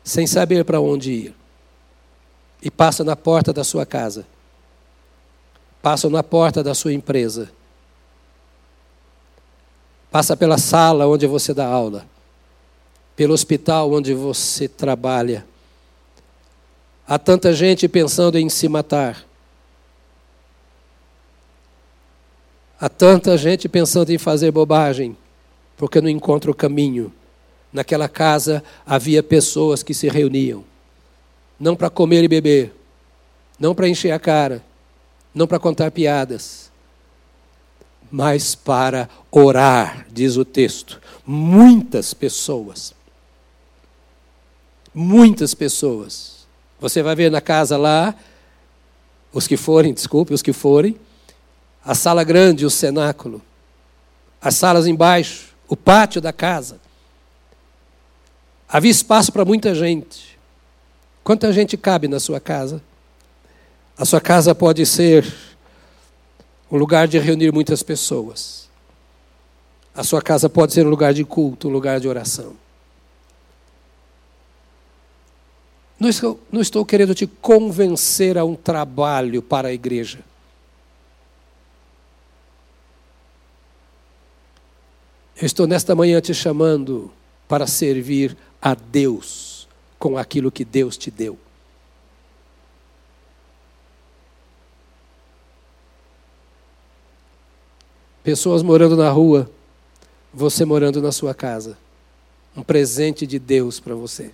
[0.05, 1.35] sem saber para onde ir.
[2.63, 4.25] E passa na porta da sua casa,
[5.81, 7.51] passa na porta da sua empresa
[10.13, 12.07] Passa pela sala onde você dá aula,
[13.17, 15.47] pelo hospital onde você trabalha.
[17.09, 19.25] Há tanta gente pensando em se matar.
[22.79, 25.17] Há tanta gente pensando em fazer bobagem,
[25.79, 27.13] porque não encontra o caminho.
[27.73, 30.63] Naquela casa havia pessoas que se reuniam,
[31.59, 32.75] não para comer e beber,
[33.59, 34.63] não para encher a cara,
[35.35, 36.72] não para contar piadas,
[38.13, 41.01] mas para orar, diz o texto.
[41.27, 42.95] Muitas pessoas.
[44.95, 46.47] Muitas pessoas.
[46.79, 48.15] Você vai ver na casa lá,
[49.33, 50.95] os que forem, desculpe, os que forem,
[51.83, 53.41] a sala grande, o cenáculo,
[54.43, 56.79] as salas embaixo, o pátio da casa.
[58.69, 60.39] Havia espaço para muita gente.
[61.25, 62.83] Quanta gente cabe na sua casa?
[63.97, 65.52] A sua casa pode ser
[66.73, 68.67] um lugar de reunir muitas pessoas.
[69.95, 72.57] A sua casa pode ser um lugar de culto, um lugar de oração.
[76.01, 80.21] Não estou, não estou querendo te convencer a um trabalho para a igreja.
[85.37, 87.13] Eu estou nesta manhã te chamando
[87.47, 91.39] para servir a Deus com aquilo que Deus te deu.
[98.23, 99.51] Pessoas morando na rua,
[100.33, 101.77] você morando na sua casa.
[102.57, 104.31] Um presente de Deus para você.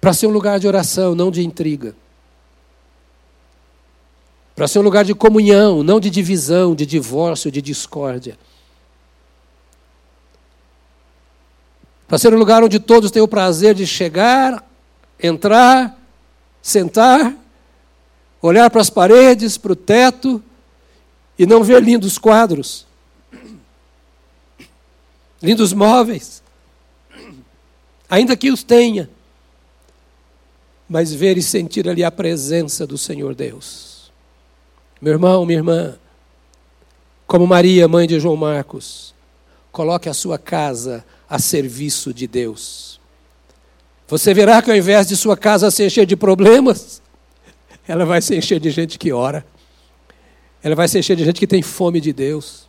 [0.00, 1.94] Para ser um lugar de oração, não de intriga.
[4.54, 8.38] Para ser um lugar de comunhão, não de divisão, de divórcio, de discórdia.
[12.10, 14.68] para ser um lugar onde todos têm o prazer de chegar,
[15.22, 15.96] entrar,
[16.60, 17.32] sentar,
[18.42, 20.42] olhar para as paredes, para o teto
[21.40, 22.86] e não ver lindos quadros,
[25.42, 26.42] lindos móveis,
[28.10, 29.08] ainda que os tenha,
[30.86, 34.12] mas ver e sentir ali a presença do Senhor Deus.
[35.00, 35.96] Meu irmão, minha irmã,
[37.26, 39.14] como Maria, mãe de João Marcos,
[39.72, 43.00] coloque a sua casa a serviço de Deus.
[44.08, 47.00] Você verá que ao invés de sua casa se encher de problemas,
[47.88, 49.42] ela vai se encher de gente que ora.
[50.62, 52.68] Ela vai se encher de gente que tem fome de Deus.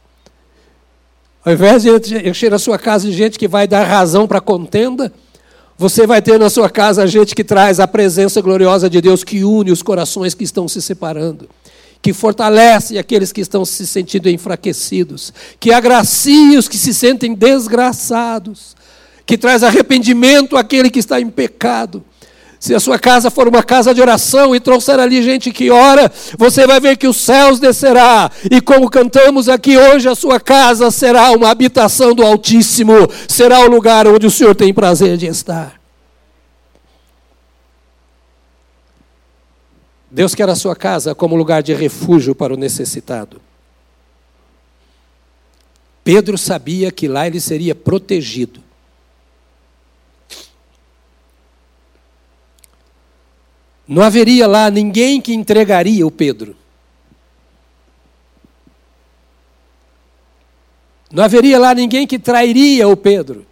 [1.43, 5.11] Ao invés de encher a sua casa de gente que vai dar razão para contenda,
[5.77, 9.43] você vai ter na sua casa gente que traz a presença gloriosa de Deus, que
[9.43, 11.49] une os corações que estão se separando
[12.01, 18.75] que fortalece aqueles que estão se sentindo enfraquecidos, que agracia os que se sentem desgraçados,
[19.25, 22.03] que traz arrependimento àquele que está em pecado.
[22.61, 26.11] Se a sua casa for uma casa de oração e trouxer ali gente que ora,
[26.37, 28.29] você vai ver que os céus descerá.
[28.51, 32.93] E como cantamos aqui hoje, a sua casa será uma habitação do Altíssimo,
[33.27, 35.81] será o lugar onde o Senhor tem prazer de estar.
[40.11, 43.41] Deus quer a sua casa como lugar de refúgio para o necessitado.
[46.03, 48.61] Pedro sabia que lá ele seria protegido.
[53.91, 56.55] Não haveria lá ninguém que entregaria o Pedro.
[61.11, 63.45] Não haveria lá ninguém que trairia o Pedro.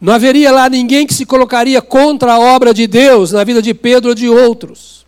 [0.00, 3.72] Não haveria lá ninguém que se colocaria contra a obra de Deus na vida de
[3.72, 5.06] Pedro ou de outros.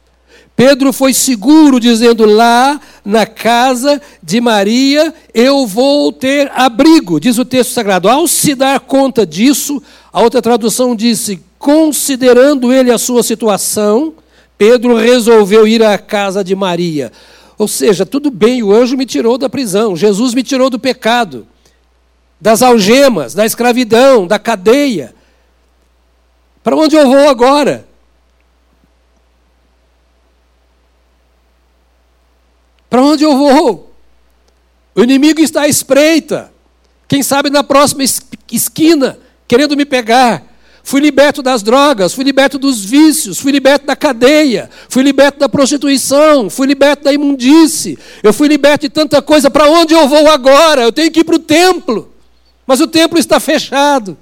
[0.55, 7.44] Pedro foi seguro, dizendo: Lá na casa de Maria eu vou ter abrigo, diz o
[7.44, 8.09] texto sagrado.
[8.09, 14.14] Ao se dar conta disso, a outra tradução disse: considerando ele a sua situação,
[14.59, 17.12] Pedro resolveu ir à casa de Maria.
[17.57, 21.46] Ou seja, tudo bem, o anjo me tirou da prisão, Jesus me tirou do pecado
[22.40, 25.14] das algemas, da escravidão, da cadeia.
[26.64, 27.87] Para onde eu vou agora?
[32.90, 33.94] Para onde eu vou?
[34.96, 36.53] O inimigo está à espreita.
[37.07, 38.03] Quem sabe na próxima
[38.51, 40.51] esquina, querendo me pegar.
[40.84, 45.48] Fui liberto das drogas, fui liberto dos vícios, fui liberto da cadeia, fui liberto da
[45.48, 49.48] prostituição, fui liberto da imundície, eu fui liberto de tanta coisa.
[49.50, 50.82] Para onde eu vou agora?
[50.82, 52.12] Eu tenho que ir para o templo.
[52.66, 54.16] Mas o templo está fechado.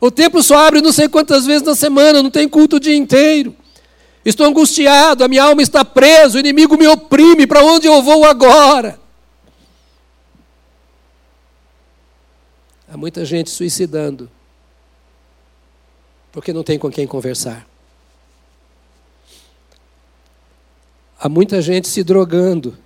[0.00, 2.96] O templo só abre não sei quantas vezes na semana, não tem culto o dia
[2.96, 3.54] inteiro.
[4.24, 8.24] Estou angustiado, a minha alma está presa, o inimigo me oprime, para onde eu vou
[8.24, 9.00] agora?
[12.92, 14.30] Há muita gente suicidando,
[16.32, 17.66] porque não tem com quem conversar.
[21.20, 22.76] Há muita gente se drogando,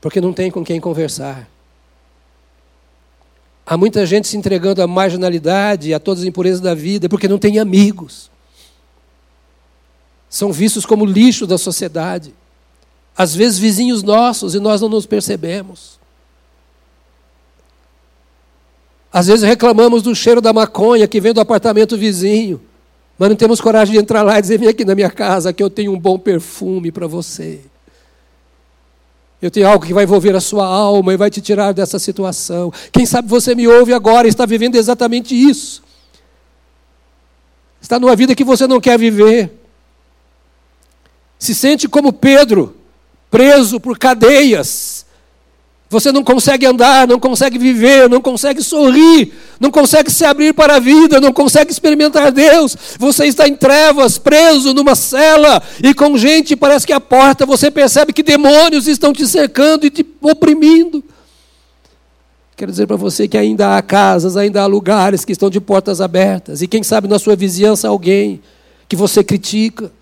[0.00, 1.48] porque não tem com quem conversar.
[3.64, 7.38] Há muita gente se entregando à marginalidade, a todas as impurezas da vida, porque não
[7.38, 8.30] tem amigos.
[10.28, 12.34] São vistos como lixo da sociedade.
[13.16, 15.98] Às vezes vizinhos nossos e nós não nos percebemos.
[19.16, 22.60] Às vezes reclamamos do cheiro da maconha que vem do apartamento vizinho,
[23.18, 25.62] mas não temos coragem de entrar lá e dizer: vem aqui na minha casa que
[25.62, 27.60] eu tenho um bom perfume para você.
[29.40, 32.70] Eu tenho algo que vai envolver a sua alma e vai te tirar dessa situação.
[32.92, 35.82] Quem sabe você me ouve agora e está vivendo exatamente isso.
[37.80, 39.50] Está numa vida que você não quer viver.
[41.38, 42.76] Se sente como Pedro,
[43.30, 45.05] preso por cadeias,
[45.88, 50.76] você não consegue andar, não consegue viver, não consegue sorrir, não consegue se abrir para
[50.76, 52.76] a vida, não consegue experimentar Deus.
[52.98, 57.70] Você está em trevas, preso numa cela e com gente, parece que a porta, você
[57.70, 61.04] percebe que demônios estão te cercando e te oprimindo.
[62.56, 66.00] Quero dizer para você que ainda há casas, ainda há lugares que estão de portas
[66.00, 68.40] abertas, e quem sabe na sua vizinhança alguém
[68.88, 69.92] que você critica,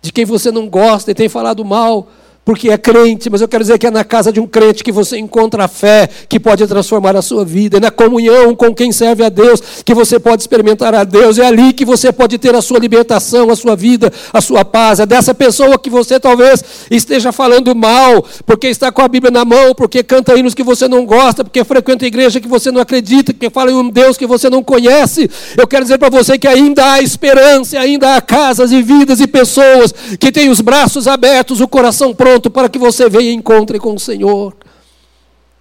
[0.00, 2.08] de quem você não gosta e tem falado mal
[2.48, 4.90] porque é crente, mas eu quero dizer que é na casa de um crente que
[4.90, 8.90] você encontra a fé que pode transformar a sua vida, é na comunhão com quem
[8.90, 12.54] serve a Deus que você pode experimentar a Deus, é ali que você pode ter
[12.54, 14.98] a sua libertação, a sua vida, a sua paz.
[14.98, 19.44] É dessa pessoa que você talvez esteja falando mal, porque está com a Bíblia na
[19.44, 23.34] mão, porque canta hinos que você não gosta, porque frequenta igreja que você não acredita,
[23.34, 25.30] que fala em um Deus que você não conhece.
[25.54, 29.26] Eu quero dizer para você que ainda há esperança, ainda há casas e vidas e
[29.26, 33.34] pessoas que têm os braços abertos, o coração pronto pronto para que você venha e
[33.34, 34.54] encontre com o Senhor.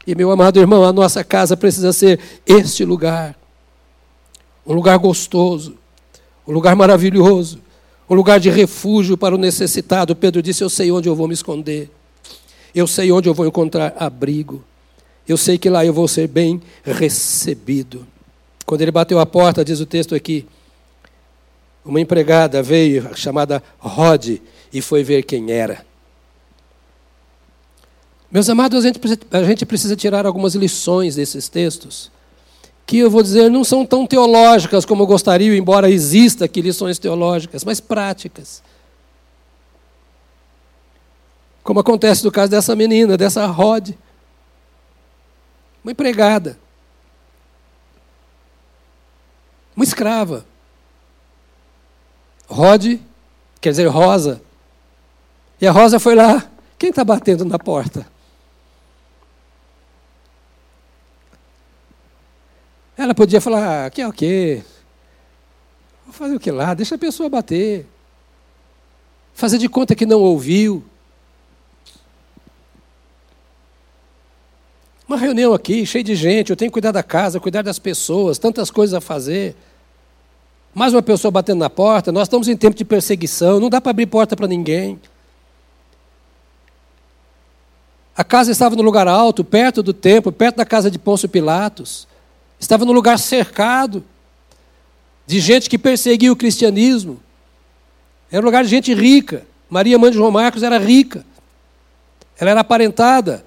[0.05, 3.36] E meu amado irmão, a nossa casa precisa ser este lugar.
[4.65, 5.75] Um lugar gostoso,
[6.47, 7.59] um lugar maravilhoso,
[8.09, 10.15] um lugar de refúgio para o necessitado.
[10.15, 11.89] Pedro disse: Eu sei onde eu vou me esconder,
[12.75, 14.63] eu sei onde eu vou encontrar abrigo,
[15.28, 18.05] eu sei que lá eu vou ser bem recebido.
[18.65, 20.45] Quando ele bateu a porta, diz o texto aqui,
[21.84, 24.39] uma empregada veio, chamada Rod,
[24.71, 25.88] e foi ver quem era.
[28.30, 28.99] Meus amados, a gente,
[29.32, 32.11] a gente precisa tirar algumas lições desses textos,
[32.86, 36.99] que eu vou dizer não são tão teológicas como eu gostaria, embora exista aqui lições
[36.99, 38.61] teológicas, mas práticas.
[41.63, 43.91] Como acontece no caso dessa menina, dessa Rod,
[45.84, 46.57] uma empregada,
[49.75, 50.45] uma escrava.
[52.49, 52.99] Rod,
[53.61, 54.41] quer dizer Rosa.
[55.61, 56.49] E a Rosa foi lá.
[56.80, 58.07] Quem está batendo na porta?
[62.97, 64.63] Ela podia falar, ah, que é o quê?
[66.03, 66.73] Vou fazer o que lá?
[66.73, 67.85] Deixa a pessoa bater.
[69.35, 70.83] Fazer de conta que não ouviu.
[75.07, 78.39] Uma reunião aqui, cheia de gente, eu tenho que cuidar da casa, cuidar das pessoas,
[78.39, 79.55] tantas coisas a fazer.
[80.73, 83.91] Mais uma pessoa batendo na porta, nós estamos em tempo de perseguição, não dá para
[83.91, 84.99] abrir porta para ninguém.
[88.15, 92.07] A casa estava no lugar alto, perto do templo, perto da casa de Pôncio Pilatos.
[92.60, 94.03] Estava no lugar cercado
[95.26, 97.20] de gente que perseguia o cristianismo.
[98.32, 99.45] Era um lugar de gente rica.
[99.70, 101.26] Maria, mãe de João Marcos, era rica.
[102.39, 103.45] Ela era aparentada.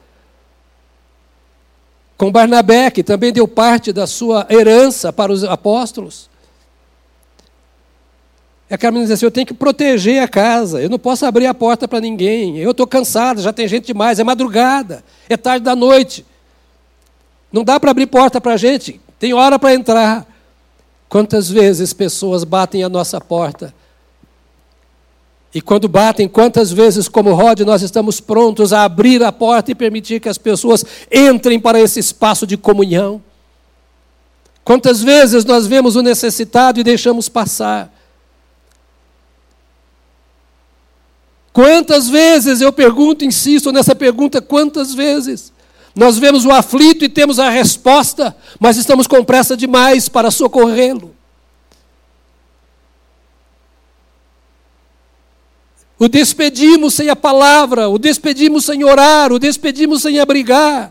[2.17, 6.29] Com Barnabé, que também deu parte da sua herança para os apóstolos.
[8.69, 11.47] E aquela menina diz assim: Eu tenho que proteger a casa, eu não posso abrir
[11.47, 12.59] a porta para ninguém.
[12.59, 16.27] Eu estou cansada, já tem gente demais, é madrugada, é tarde da noite.
[17.53, 20.27] Não dá para abrir porta para a gente, tem hora para entrar.
[21.09, 23.75] Quantas vezes pessoas batem a nossa porta?
[25.53, 29.75] E quando batem, quantas vezes, como Rod, nós estamos prontos a abrir a porta e
[29.75, 33.21] permitir que as pessoas entrem para esse espaço de comunhão?
[34.63, 37.93] Quantas vezes nós vemos o necessitado e deixamos passar?
[41.53, 45.53] Quantas vezes, eu pergunto, insisto nessa pergunta, quantas vezes?
[46.01, 51.15] Nós vemos o aflito e temos a resposta, mas estamos com pressa demais para socorrê-lo.
[55.99, 60.91] O despedimos sem a palavra, o despedimos sem orar, o despedimos sem abrigar.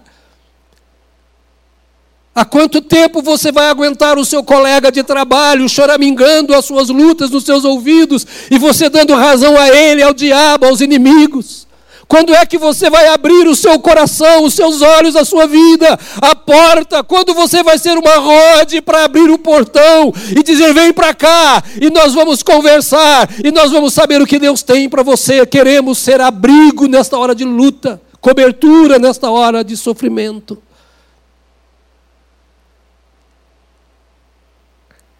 [2.35, 7.31] Há quanto tempo você vai aguentar o seu colega de trabalho choramingando as suas lutas
[7.31, 11.67] nos seus ouvidos e você dando razão a ele, ao diabo, aos inimigos?
[12.09, 15.87] Quando é que você vai abrir o seu coração, os seus olhos, a sua vida,
[16.19, 17.03] a porta?
[17.03, 21.63] Quando você vai ser uma rode para abrir o portão e dizer: vem para cá
[21.79, 25.45] e nós vamos conversar e nós vamos saber o que Deus tem para você?
[25.45, 30.59] Queremos ser abrigo nesta hora de luta, cobertura nesta hora de sofrimento.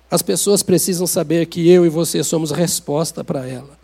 [0.10, 3.79] As pessoas precisam saber que eu e você somos resposta para ela.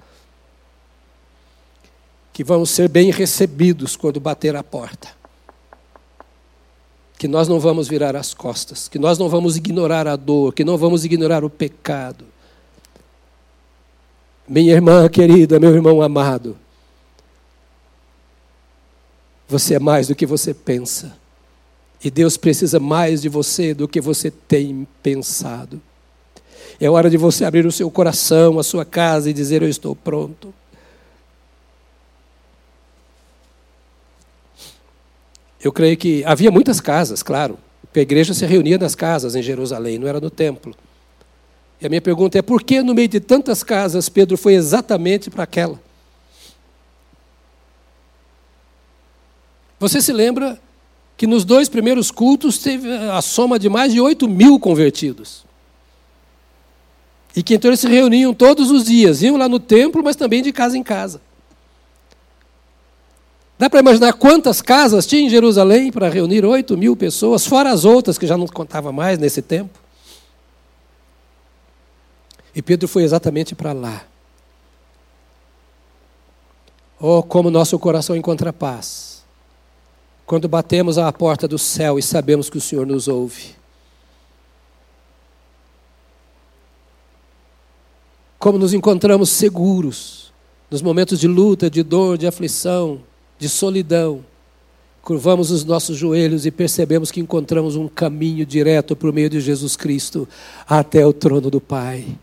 [2.36, 5.07] Que vamos ser bem recebidos quando bater a porta.
[7.17, 10.65] Que nós não vamos virar as costas, que nós não vamos ignorar a dor, que
[10.65, 12.25] não vamos ignorar o pecado.
[14.45, 16.57] Minha irmã querida, meu irmão amado,
[19.47, 21.17] você é mais do que você pensa.
[22.03, 25.81] E Deus precisa mais de você do que você tem pensado.
[26.81, 29.95] É hora de você abrir o seu coração, a sua casa e dizer: Eu estou
[29.95, 30.53] pronto.
[35.63, 37.57] Eu creio que havia muitas casas, claro.
[37.93, 40.75] A igreja se reunia nas casas em Jerusalém, não era no templo.
[41.79, 45.29] E a minha pergunta é: por que no meio de tantas casas Pedro foi exatamente
[45.29, 45.79] para aquela?
[49.79, 50.59] Você se lembra
[51.17, 55.45] que nos dois primeiros cultos teve a soma de mais de 8 mil convertidos.
[57.35, 60.41] E que então eles se reuniam todos os dias, iam lá no templo, mas também
[60.41, 61.21] de casa em casa.
[63.57, 67.85] Dá para imaginar quantas casas tinha em Jerusalém para reunir 8 mil pessoas, fora as
[67.85, 69.79] outras que já não contava mais nesse tempo?
[72.53, 74.03] E Pedro foi exatamente para lá.
[76.99, 79.23] Oh, como nosso coração encontra paz.
[80.25, 83.55] Quando batemos à porta do céu e sabemos que o Senhor nos ouve.
[88.45, 90.31] como nos encontramos seguros
[90.69, 93.01] nos momentos de luta, de dor, de aflição,
[93.38, 94.23] de solidão,
[95.01, 99.75] curvamos os nossos joelhos e percebemos que encontramos um caminho direto por meio de Jesus
[99.75, 100.27] Cristo
[100.67, 102.17] até o trono do Pai.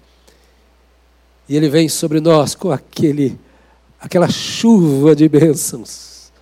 [1.48, 3.38] E Ele vem sobre nós com aquele,
[4.00, 6.32] aquela chuva de bênçãos,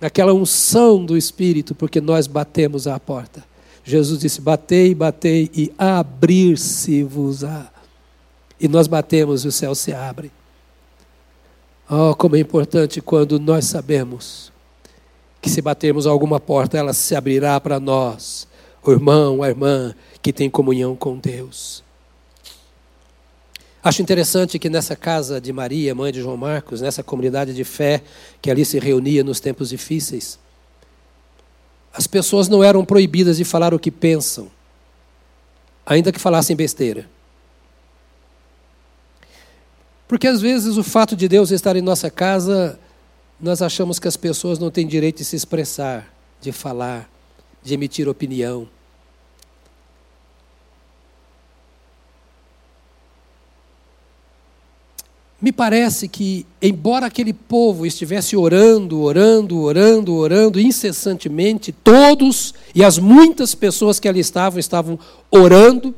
[0.00, 3.44] aquela unção do Espírito, porque nós batemos à porta.
[3.84, 7.70] Jesus disse: Batei, batei e abrir-se-vos-á.
[8.58, 10.32] E nós batemos e o céu se abre.
[11.88, 14.52] Oh, como é importante quando nós sabemos
[15.40, 18.48] que se batermos alguma porta, ela se abrirá para nós,
[18.82, 21.84] o irmão, a irmã que tem comunhão com Deus.
[23.84, 28.02] Acho interessante que nessa casa de Maria, mãe de João Marcos, nessa comunidade de fé
[28.42, 30.40] que ali se reunia nos tempos difíceis,
[31.92, 34.50] as pessoas não eram proibidas de falar o que pensam,
[35.86, 37.08] ainda que falassem besteira.
[40.08, 42.78] Porque às vezes o fato de Deus estar em nossa casa,
[43.40, 47.10] nós achamos que as pessoas não têm direito de se expressar, de falar,
[47.62, 48.68] de emitir opinião.
[55.40, 62.98] Me parece que, embora aquele povo estivesse orando, orando, orando, orando incessantemente, todos e as
[62.98, 64.98] muitas pessoas que ali estavam estavam
[65.30, 65.94] orando.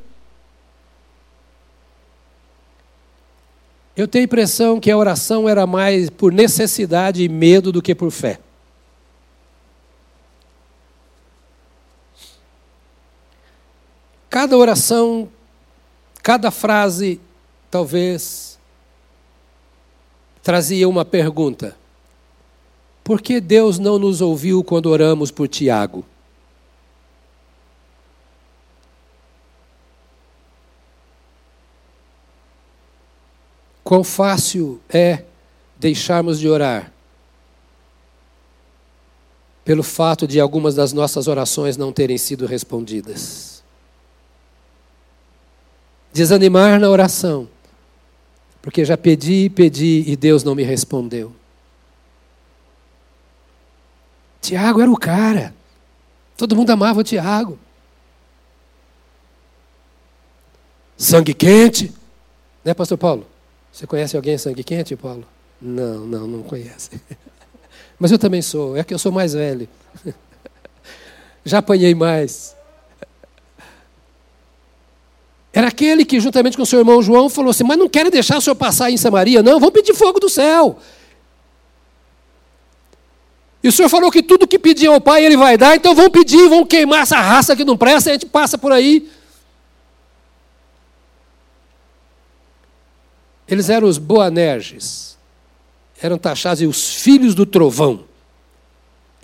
[3.98, 7.96] Eu tenho a impressão que a oração era mais por necessidade e medo do que
[7.96, 8.38] por fé.
[14.30, 15.28] Cada oração,
[16.22, 17.20] cada frase,
[17.68, 18.56] talvez
[20.44, 21.76] trazia uma pergunta:
[23.02, 26.04] Por que Deus não nos ouviu quando oramos por Tiago?
[33.88, 35.24] Quão fácil é
[35.78, 36.92] deixarmos de orar
[39.64, 43.64] pelo fato de algumas das nossas orações não terem sido respondidas.
[46.12, 47.48] Desanimar na oração
[48.60, 51.34] porque já pedi, pedi e Deus não me respondeu.
[54.42, 55.54] Tiago era o cara.
[56.36, 57.58] Todo mundo amava o Tiago.
[60.94, 61.90] Sangue quente.
[62.62, 63.37] Né, pastor Paulo?
[63.78, 65.24] Você conhece alguém sangue quente, Paulo?
[65.62, 67.00] Não, não, não conhece.
[67.96, 69.68] Mas eu também sou, é que eu sou mais velho.
[71.44, 72.56] Já apanhei mais.
[75.52, 78.40] Era aquele que, juntamente com seu irmão João, falou assim: Mas não querem deixar o
[78.40, 79.44] senhor passar em Samaria?
[79.44, 80.76] Não, vamos pedir fogo do céu.
[83.62, 86.10] E o senhor falou que tudo que pedir ao Pai ele vai dar, então vamos
[86.10, 89.08] pedir, vamos queimar essa raça que não presta, a gente passa por aí.
[93.48, 95.16] Eles eram os Boanerges,
[96.00, 98.04] eram taxados os filhos do trovão,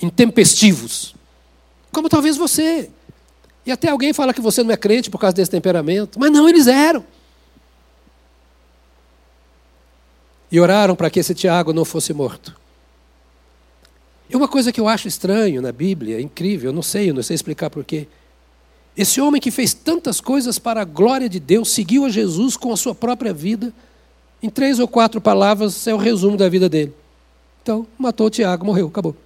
[0.01, 1.14] intempestivos,
[1.93, 2.91] como talvez você.
[3.66, 6.18] E até alguém fala que você não é crente por causa desse temperamento.
[6.18, 7.05] Mas não, eles eram.
[10.51, 12.55] E oraram para que esse Tiago não fosse morto.
[14.29, 17.22] E uma coisa que eu acho estranho na Bíblia, incrível, eu não sei, eu não
[17.22, 18.07] sei explicar porquê.
[18.97, 22.72] Esse homem que fez tantas coisas para a glória de Deus, seguiu a Jesus com
[22.72, 23.72] a sua própria vida,
[24.45, 26.92] em três ou quatro palavras é o resumo da vida dele.
[27.62, 29.16] Então, matou o Tiago, morreu, acabou.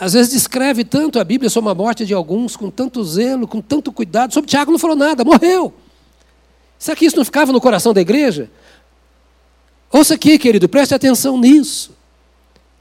[0.00, 3.60] às vezes descreve tanto a Bíblia sobre a morte de alguns, com tanto zelo, com
[3.60, 4.32] tanto cuidado.
[4.32, 5.74] Sobre Tiago não falou nada, morreu.
[6.78, 8.48] Será que isso não ficava no coração da igreja?
[9.90, 11.90] Ouça aqui, querido, preste atenção nisso.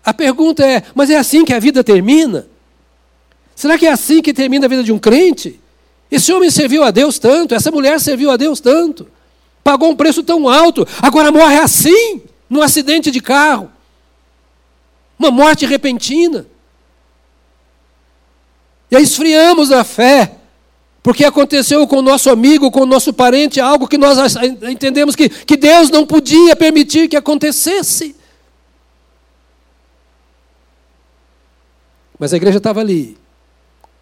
[0.05, 2.47] A pergunta é: mas é assim que a vida termina?
[3.55, 5.59] Será que é assim que termina a vida de um crente?
[6.09, 9.09] Esse homem serviu a Deus tanto, essa mulher serviu a Deus tanto,
[9.63, 13.69] pagou um preço tão alto, agora morre assim, num acidente de carro,
[15.19, 16.45] uma morte repentina.
[18.89, 20.35] E aí esfriamos a fé,
[21.03, 24.35] porque aconteceu com o nosso amigo, com o nosso parente, algo que nós
[24.69, 28.15] entendemos que, que Deus não podia permitir que acontecesse.
[32.17, 33.17] Mas a igreja estava ali,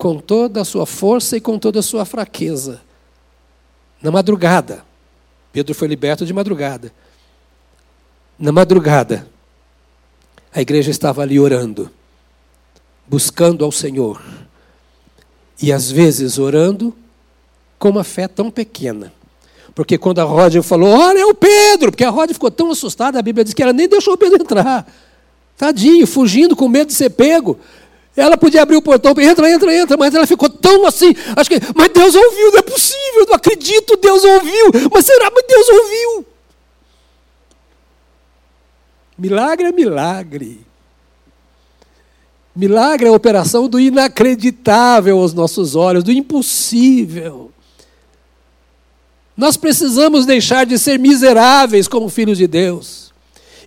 [0.05, 2.79] com toda a sua força e com toda a sua fraqueza,
[3.99, 4.85] na madrugada.
[5.51, 6.93] Pedro foi liberto de madrugada.
[8.37, 9.27] Na madrugada,
[10.53, 11.89] a igreja estava ali orando,
[13.07, 14.23] buscando ao Senhor
[15.59, 16.95] e às vezes orando
[17.79, 19.11] com uma fé tão pequena.
[19.73, 23.17] Porque quando a Rod falou, olha, é o Pedro, porque a Rod ficou tão assustada,
[23.17, 24.87] a Bíblia diz que ela nem deixou o Pedro entrar.
[25.57, 27.57] Tadinho, fugindo com medo de ser pego.
[28.15, 31.59] Ela podia abrir o portão, entra, entra, entra, mas ela ficou tão assim, acho que,
[31.75, 36.25] mas Deus ouviu, não é possível, não acredito, Deus ouviu, mas será, mas Deus ouviu.
[39.17, 40.65] Milagre é milagre.
[42.55, 47.51] Milagre é a operação do inacreditável aos nossos olhos, do impossível.
[49.35, 53.13] Nós precisamos deixar de ser miseráveis como filhos de Deus.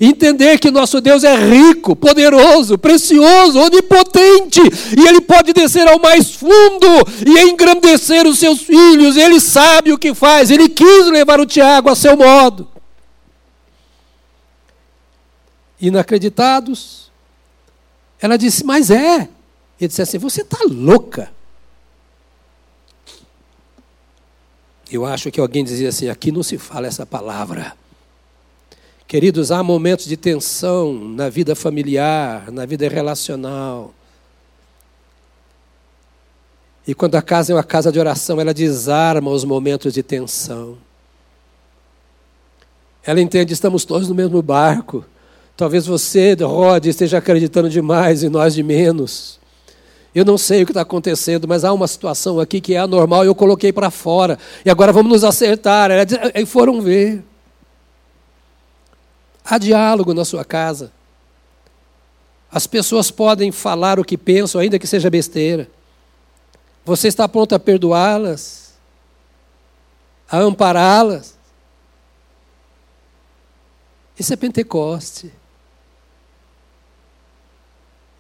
[0.01, 4.61] Entender que nosso Deus é rico, poderoso, precioso, onipotente,
[4.97, 6.87] e Ele pode descer ao mais fundo
[7.27, 11.91] e engrandecer os seus filhos, Ele sabe o que faz, Ele quis levar o Tiago
[11.91, 12.69] a seu modo.
[15.81, 17.11] Inacreditados,
[18.21, 19.29] ela disse, mas é.
[19.81, 21.31] Ele disse assim: Você está louca.
[24.91, 27.77] Eu acho que alguém dizia assim: aqui não se fala essa palavra.
[29.09, 33.95] Queridos, há momentos de tensão na vida familiar, na vida relacional.
[36.87, 40.77] E quando a casa é uma casa de oração, ela desarma os momentos de tensão.
[43.03, 45.03] Ela entende, estamos todos no mesmo barco.
[45.57, 49.41] Talvez você, Rod, esteja acreditando demais e nós de menos.
[50.15, 53.25] Eu não sei o que está acontecendo, mas há uma situação aqui que é anormal
[53.25, 54.39] e eu coloquei para fora.
[54.67, 55.91] E agora vamos nos acertar.
[56.35, 57.25] E foram ver.
[59.49, 60.93] Há diálogo na sua casa.
[62.53, 65.67] As pessoas podem falar o que pensam, ainda que seja besteira.
[66.85, 68.75] Você está pronto a perdoá-las?
[70.31, 71.35] A ampará-las?
[74.19, 75.33] Isso é Pentecoste.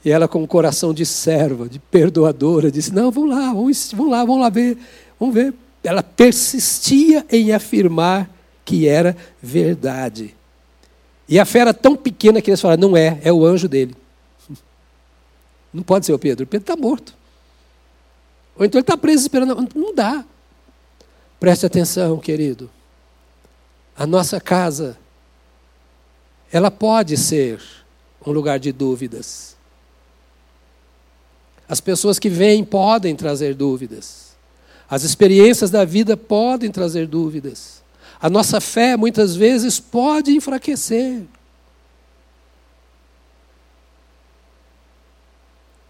[0.02, 4.10] E ela, com o coração de serva, de perdoadora, disse: Não, vamos lá, vamos, vamos
[4.10, 4.78] lá, vamos lá ver,
[5.20, 5.52] vamos ver.
[5.84, 8.30] Ela persistia em afirmar
[8.64, 10.37] que era verdade.
[11.28, 13.94] E a fé era tão pequena que eles falaram: não é, é o anjo dele.
[15.72, 16.44] Não pode ser o Pedro.
[16.44, 17.14] O Pedro está morto.
[18.56, 19.68] Ou então ele está preso esperando.
[19.74, 20.24] Não dá.
[21.38, 22.70] Preste atenção, querido.
[23.96, 24.98] A nossa casa,
[26.50, 27.60] ela pode ser
[28.26, 29.56] um lugar de dúvidas.
[31.68, 34.28] As pessoas que vêm podem trazer dúvidas.
[34.88, 37.77] As experiências da vida podem trazer dúvidas.
[38.20, 41.22] A nossa fé muitas vezes pode enfraquecer.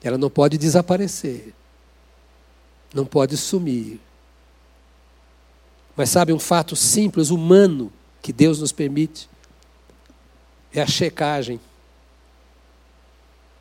[0.02, 1.54] Ela não pode desaparecer.
[2.92, 4.00] Não pode sumir.
[5.96, 9.28] Mas sabe um fato simples, humano, que Deus nos permite?
[10.72, 11.58] É a checagem.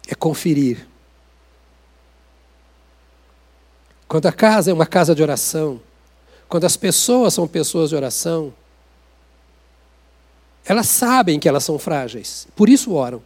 [0.07, 0.88] É conferir.
[4.07, 5.82] Quando a casa é uma casa de oração,
[6.47, 8.53] quando as pessoas são pessoas de oração,
[10.65, 13.21] elas sabem que elas são frágeis, por isso oram.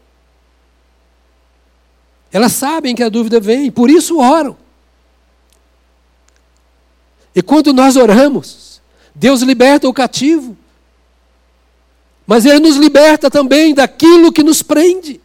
[2.31, 4.55] Elas sabem que a dúvida vem, por isso oram.
[7.35, 8.81] E quando nós oramos,
[9.13, 10.57] Deus liberta o cativo,
[12.25, 15.19] mas Ele nos liberta também daquilo que nos prende.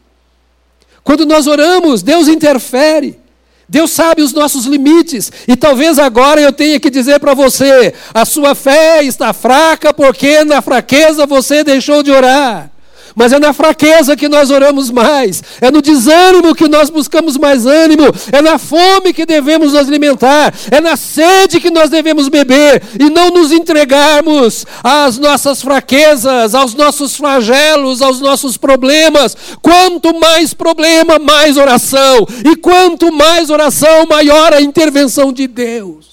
[1.05, 3.21] Quando nós oramos, Deus interfere.
[3.69, 8.25] Deus sabe os nossos limites, e talvez agora eu tenha que dizer para você: a
[8.25, 12.71] sua fé está fraca porque na fraqueza você deixou de orar.
[13.17, 17.65] Mas é na fraqueza que nós oramos mais, é no desânimo que nós buscamos mais
[17.65, 22.83] ânimo, é na fome que devemos nos alimentar, é na sede que nós devemos beber
[23.01, 29.35] e não nos entregarmos às nossas fraquezas, aos nossos flagelos, aos nossos problemas.
[29.63, 36.05] Quanto mais problema, mais oração, e quanto mais oração, maior a intervenção de Deus.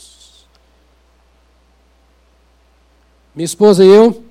[3.36, 4.23] Minha esposa e eu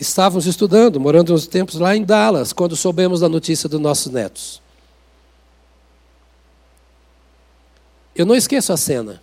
[0.00, 4.62] estávamos estudando, morando uns tempos lá em Dallas, quando soubemos da notícia dos nossos netos.
[8.14, 9.20] Eu não esqueço a cena.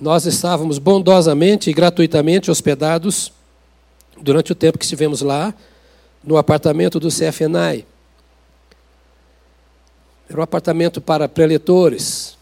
[0.00, 3.32] Nós estávamos bondosamente e gratuitamente hospedados
[4.20, 5.54] durante o tempo que estivemos lá,
[6.22, 7.86] no apartamento do CFNAI.
[10.28, 12.36] Era um apartamento para preletores.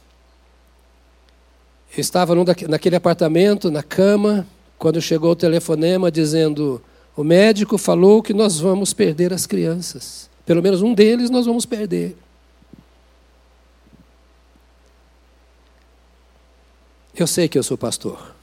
[1.95, 2.35] Eu estava
[2.69, 4.47] naquele apartamento, na cama,
[4.85, 6.79] quando chegou o telefonema dizendo:
[7.17, 10.29] o médico falou que nós vamos perder as crianças.
[10.45, 12.15] Pelo menos um deles nós vamos perder.
[17.17, 18.35] Eu sei que eu sou pastor.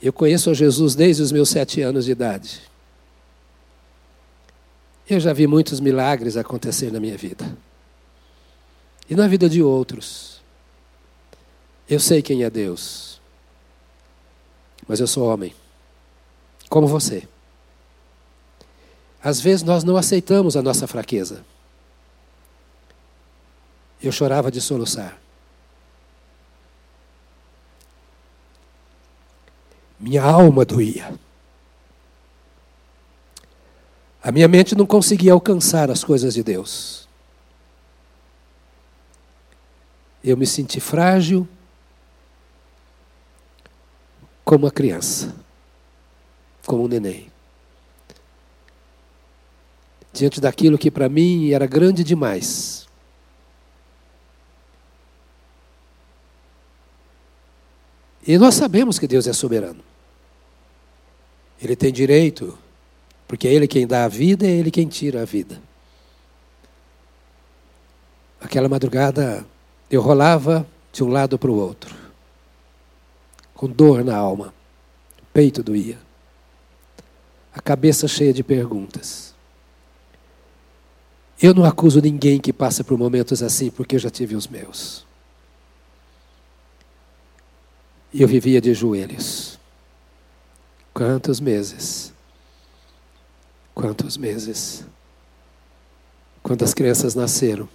[0.00, 2.60] Eu conheço Jesus desde os meus sete anos de idade.
[5.10, 7.44] Eu já vi muitos milagres acontecer na minha vida.
[9.10, 10.40] E na vida de outros.
[11.90, 13.15] Eu sei quem é Deus
[14.88, 15.54] mas eu sou homem,
[16.68, 17.28] como você.
[19.22, 21.44] Às vezes nós não aceitamos a nossa fraqueza.
[24.00, 25.18] Eu chorava de soluçar.
[29.98, 31.12] Minha alma doía.
[34.22, 37.08] A minha mente não conseguia alcançar as coisas de Deus.
[40.22, 41.48] Eu me senti frágil
[44.46, 45.34] como uma criança,
[46.64, 47.26] como um neném.
[50.12, 52.86] Diante daquilo que para mim era grande demais.
[58.24, 59.82] E nós sabemos que Deus é soberano.
[61.60, 62.56] Ele tem direito,
[63.26, 65.60] porque é Ele quem dá a vida, é Ele quem tira a vida.
[68.40, 69.44] Aquela madrugada
[69.90, 72.05] eu rolava de um lado para o outro
[73.56, 74.52] com dor na alma,
[75.18, 75.98] o peito doía,
[77.52, 79.34] a cabeça cheia de perguntas.
[81.40, 85.06] Eu não acuso ninguém que passa por momentos assim, porque eu já tive os meus.
[88.12, 89.58] E eu vivia de joelhos.
[90.92, 92.12] Quantos meses?
[93.74, 94.84] Quantos meses?
[96.42, 97.68] Quando as crianças nasceram.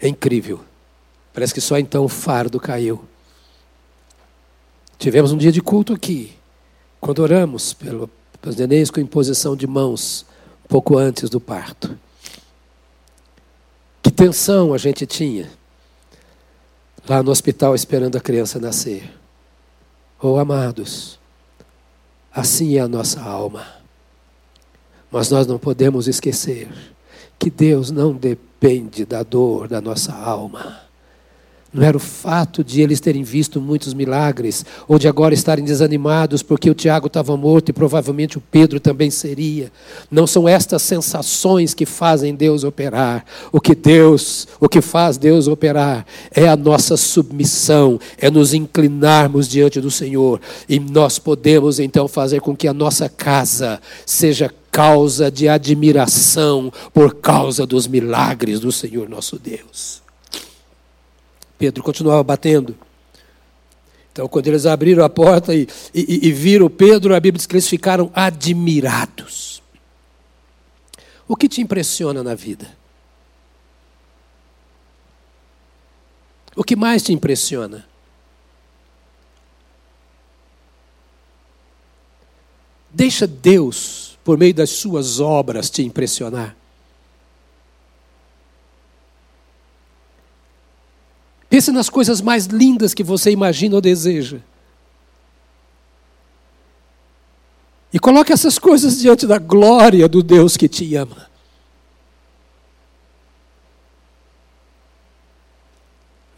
[0.00, 0.64] É incrível.
[1.32, 3.04] Parece que só então o fardo caiu.
[4.98, 6.32] Tivemos um dia de culto aqui,
[7.00, 10.24] quando oramos pelo, pelos nenéns com imposição de mãos,
[10.68, 11.98] pouco antes do parto.
[14.02, 15.50] Que tensão a gente tinha
[17.08, 19.12] lá no hospital esperando a criança nascer.
[20.20, 21.18] Oh, amados,
[22.32, 23.66] assim é a nossa alma.
[25.10, 26.68] Mas nós não podemos esquecer
[27.38, 30.85] que Deus não depende da dor da nossa alma.
[31.76, 36.42] Não era o fato de eles terem visto muitos milagres, ou de agora estarem desanimados
[36.42, 39.70] porque o Tiago estava morto e provavelmente o Pedro também seria.
[40.10, 43.26] Não são estas sensações que fazem Deus operar.
[43.52, 49.46] O que Deus, o que faz Deus operar é a nossa submissão, é nos inclinarmos
[49.46, 55.30] diante do Senhor e nós podemos então fazer com que a nossa casa seja causa
[55.30, 60.05] de admiração por causa dos milagres do Senhor nosso Deus.
[61.58, 62.76] Pedro continuava batendo.
[64.12, 67.54] Então, quando eles abriram a porta e, e, e viram Pedro, a Bíblia diz que
[67.54, 69.62] eles ficaram admirados.
[71.28, 72.74] O que te impressiona na vida?
[76.54, 77.86] O que mais te impressiona?
[82.90, 86.56] Deixa Deus, por meio das suas obras, te impressionar.
[91.48, 94.40] Pense nas coisas mais lindas que você imagina ou deseja.
[97.92, 101.30] E coloque essas coisas diante da glória do Deus que te ama.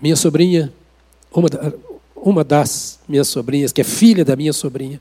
[0.01, 0.73] Minha sobrinha,
[1.33, 1.49] uma,
[2.15, 5.01] uma das minhas sobrinhas, que é filha da minha sobrinha,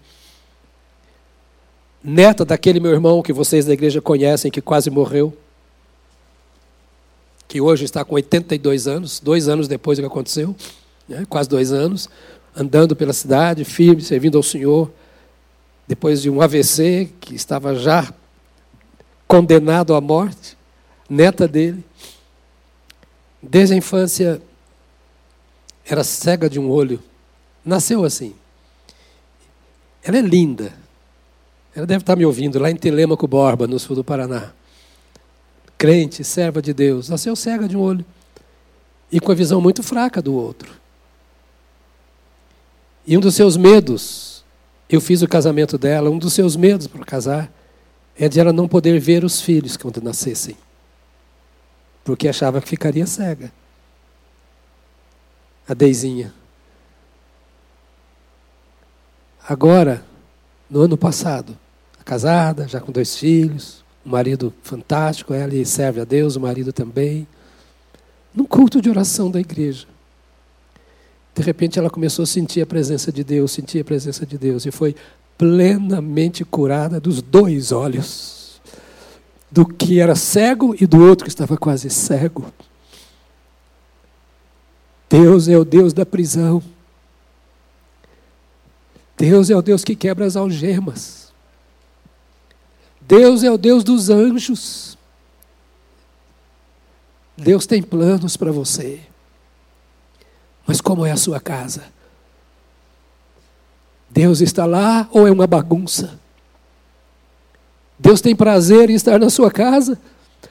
[2.04, 5.38] neta daquele meu irmão que vocês da igreja conhecem, que quase morreu
[7.48, 10.56] que hoje está com 82 anos, dois anos depois do que aconteceu,
[11.08, 12.10] né, quase dois anos,
[12.56, 14.92] andando pela cidade, firme, servindo ao Senhor,
[15.88, 18.14] depois de um AVC, que estava já
[19.28, 20.58] condenado à morte,
[21.10, 21.84] neta dele.
[23.42, 24.42] Desde a infância,
[25.86, 27.02] era cega de um olho,
[27.64, 28.34] nasceu assim.
[30.04, 30.74] Ela é linda.
[31.74, 34.52] Ela deve estar me ouvindo lá em Telêmaco Borba, no sul do Paraná
[35.78, 38.06] crente, serva de Deus, nasceu cega de um olho
[39.12, 40.72] e com a visão muito fraca do outro.
[43.06, 44.44] E um dos seus medos,
[44.90, 47.52] eu fiz o casamento dela, um dos seus medos para casar
[48.18, 50.58] é de ela não poder ver os filhos quando nascessem,
[52.04, 53.52] porque achava que ficaria cega.
[55.68, 56.34] A Deizinha.
[59.48, 60.04] Agora,
[60.70, 61.58] no ano passado,
[62.04, 63.77] casada, já com dois filhos,
[64.08, 67.28] um marido fantástico, ela serve a Deus, o marido também.
[68.34, 69.86] Num culto de oração da igreja.
[71.36, 74.66] De repente ela começou a sentir a presença de Deus, sentir a presença de Deus,
[74.66, 74.96] e foi
[75.38, 78.62] plenamente curada dos dois olhos.
[79.52, 82.46] Do que era cego e do outro que estava quase cego.
[85.10, 86.64] Deus é o Deus da prisão.
[89.18, 91.27] Deus é o Deus que quebra as algemas.
[93.08, 94.98] Deus é o Deus dos anjos.
[97.38, 99.00] Deus tem planos para você.
[100.66, 101.86] Mas como é a sua casa?
[104.10, 106.20] Deus está lá ou é uma bagunça?
[107.98, 109.98] Deus tem prazer em estar na sua casa?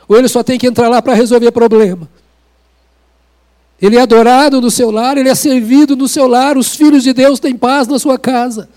[0.08, 2.08] Ou ele só tem que entrar lá para resolver problema?
[3.80, 7.12] Ele é adorado no seu lar, ele é servido no seu lar, os filhos de
[7.12, 8.70] Deus têm paz na sua casa.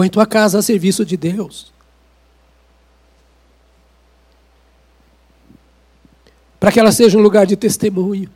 [0.00, 1.70] Põe tua casa a serviço de Deus.
[6.58, 8.30] Para que ela seja um lugar de testemunho.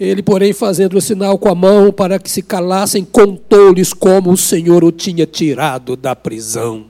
[0.00, 4.38] Ele, porém, fazendo o sinal com a mão para que se calassem, contou-lhes como o
[4.38, 6.86] Senhor o tinha tirado da prisão.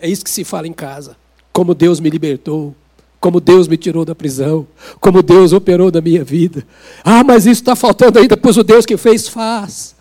[0.00, 1.16] É isso que se fala em casa.
[1.52, 2.74] Como Deus me libertou,
[3.20, 4.66] como Deus me tirou da prisão,
[4.98, 6.66] como Deus operou na minha vida.
[7.04, 9.96] Ah, mas isso está faltando ainda, pois o Deus que fez faz.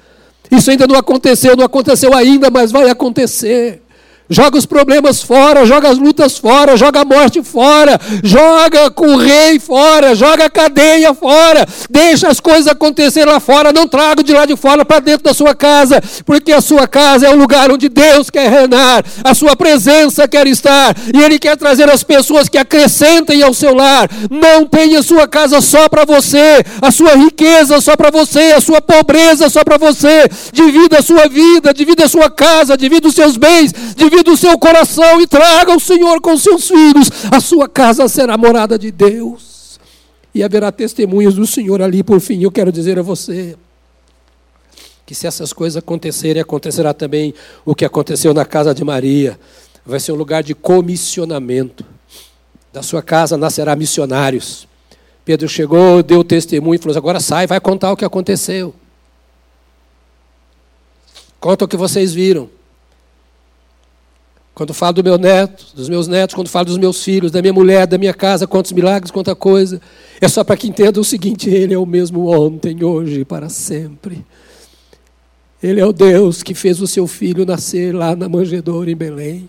[0.52, 3.82] Isso ainda não aconteceu, não aconteceu ainda, mas vai acontecer.
[4.30, 9.18] Joga os problemas fora, joga as lutas fora, joga a morte fora, joga com o
[9.18, 14.34] rei fora, joga a cadeia fora, deixa as coisas acontecer lá fora, não traga de
[14.34, 17.72] lá de fora para dentro da sua casa, porque a sua casa é o lugar
[17.72, 22.50] onde Deus quer reinar, a sua presença quer estar, e Ele quer trazer as pessoas
[22.50, 24.10] que acrescentem ao seu lar.
[24.30, 28.82] Não tenha sua casa só para você, a sua riqueza só para você, a sua
[28.82, 30.28] pobreza só para você.
[30.52, 34.58] Divida a sua vida, divida a sua casa, divida os seus bens, divida do seu
[34.58, 37.10] coração e traga o Senhor com seus filhos.
[37.32, 39.80] A sua casa será morada de Deus.
[40.34, 42.04] E haverá testemunhos do Senhor ali.
[42.04, 43.58] Por fim, eu quero dizer a você
[45.06, 49.40] que se essas coisas acontecerem, acontecerá também o que aconteceu na casa de Maria.
[49.86, 51.86] Vai ser um lugar de comissionamento.
[52.74, 54.68] Da sua casa nascerá missionários.
[55.24, 58.76] Pedro chegou, deu testemunho e falou: agora sai, vai contar o que aconteceu.
[61.40, 62.50] Conta o que vocês viram.
[64.58, 67.54] Quando falo do meu neto, dos meus netos, quando falo dos meus filhos, da minha
[67.54, 69.80] mulher, da minha casa, quantos milagres, quanta coisa.
[70.20, 73.50] É só para que entenda o seguinte: Ele é o mesmo ontem, hoje e para
[73.50, 74.26] sempre.
[75.62, 79.48] Ele é o Deus que fez o seu filho nascer lá na manjedoura em Belém.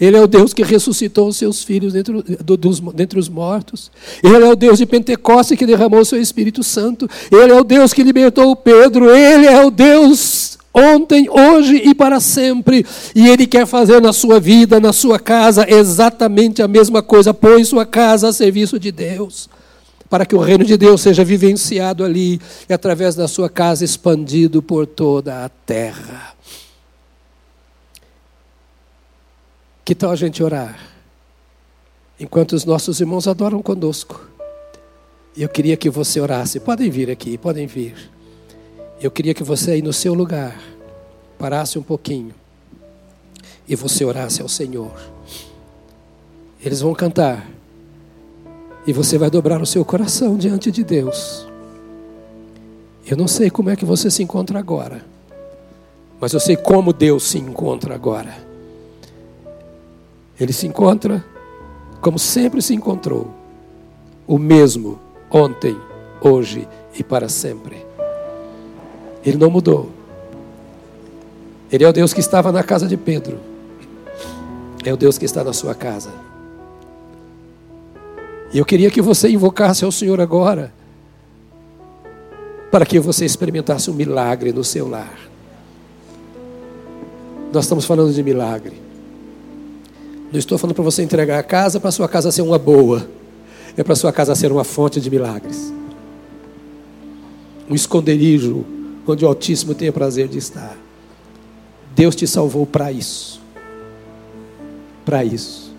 [0.00, 3.90] Ele é o Deus que ressuscitou os seus filhos dentre, dos, dentre os mortos.
[4.22, 7.10] Ele é o Deus de Pentecostes que derramou o seu Espírito Santo.
[7.32, 9.10] Ele é o Deus que libertou o Pedro.
[9.10, 10.37] Ele é o Deus
[10.74, 12.84] ontem, hoje e para sempre.
[13.14, 17.34] E Ele quer fazer na sua vida, na sua casa, exatamente a mesma coisa.
[17.34, 19.48] Põe sua casa a serviço de Deus,
[20.08, 24.62] para que o reino de Deus seja vivenciado ali e através da sua casa expandido
[24.62, 26.34] por toda a terra.
[29.84, 30.78] Que tal a gente orar?
[32.20, 34.28] Enquanto os nossos irmãos adoram conosco.
[35.36, 36.58] Eu queria que você orasse.
[36.58, 37.94] Podem vir aqui, podem vir.
[39.00, 40.60] Eu queria que você aí no seu lugar
[41.38, 42.34] parasse um pouquinho
[43.68, 44.92] e você orasse ao Senhor.
[46.60, 47.48] Eles vão cantar
[48.84, 51.46] e você vai dobrar o seu coração diante de Deus.
[53.06, 55.06] Eu não sei como é que você se encontra agora,
[56.20, 58.36] mas eu sei como Deus se encontra agora.
[60.40, 61.24] Ele se encontra
[62.00, 63.28] como sempre se encontrou,
[64.26, 64.98] o mesmo
[65.30, 65.76] ontem,
[66.20, 66.66] hoje
[66.98, 67.87] e para sempre.
[69.24, 69.90] Ele não mudou.
[71.70, 73.38] Ele é o Deus que estava na casa de Pedro.
[74.84, 76.10] É o Deus que está na sua casa.
[78.52, 80.72] E eu queria que você invocasse ao Senhor agora,
[82.70, 85.18] para que você experimentasse um milagre no seu lar.
[87.52, 88.80] Nós estamos falando de milagre.
[90.30, 93.08] Não estou falando para você entregar a casa para a sua casa ser uma boa.
[93.76, 95.72] É para a sua casa ser uma fonte de milagres.
[97.70, 98.64] Um esconderijo
[99.12, 100.76] onde o Altíssimo tem prazer de estar.
[101.94, 103.40] Deus te salvou para isso.
[105.04, 105.72] Para isso.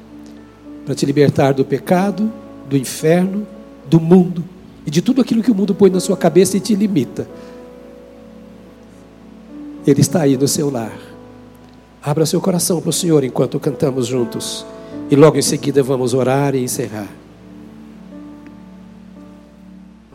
[0.86, 2.32] Para te libertar do pecado,
[2.68, 3.48] do inferno,
[3.90, 4.44] do mundo
[4.86, 7.28] e de tudo aquilo que o mundo põe na sua cabeça e te limita.
[9.86, 10.98] Ele está aí no seu lar.
[12.02, 14.66] Abra seu coração para o Senhor enquanto cantamos juntos.
[15.10, 17.10] E logo em seguida vamos orar e encerrar.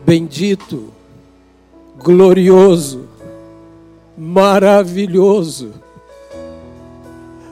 [0.05, 0.93] Bendito
[1.97, 3.04] glorioso,
[4.17, 5.73] maravilhoso,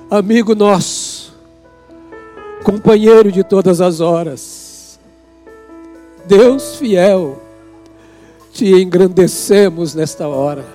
[0.10, 1.34] amigo nosso,
[2.64, 5.00] companheiro de todas as horas,
[6.26, 7.42] Deus fiel,
[8.54, 10.66] te engrandecemos nesta hora,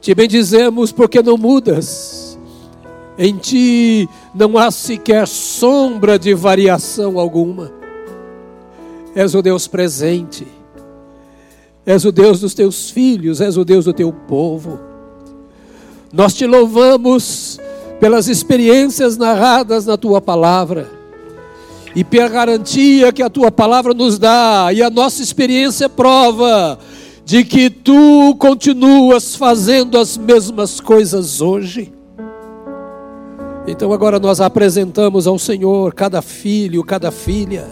[0.00, 2.38] te bendizemos porque não mudas,
[3.16, 7.72] em ti não há sequer sombra de variação alguma,
[9.14, 10.46] és o Deus presente
[11.86, 14.78] És o Deus dos teus filhos, és o Deus do teu povo.
[16.12, 17.60] Nós te louvamos
[18.00, 20.88] pelas experiências narradas na tua palavra
[21.94, 26.78] e pela garantia que a tua palavra nos dá, e a nossa experiência prova
[27.24, 31.92] de que tu continuas fazendo as mesmas coisas hoje.
[33.66, 37.68] Então agora nós apresentamos ao Senhor cada filho, cada filha,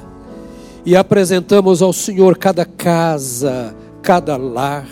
[0.86, 4.86] e apresentamos ao Senhor cada casa, cada lar.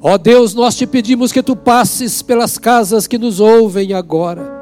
[0.00, 4.58] Ó Deus, nós te pedimos que tu passes pelas casas que nos ouvem agora.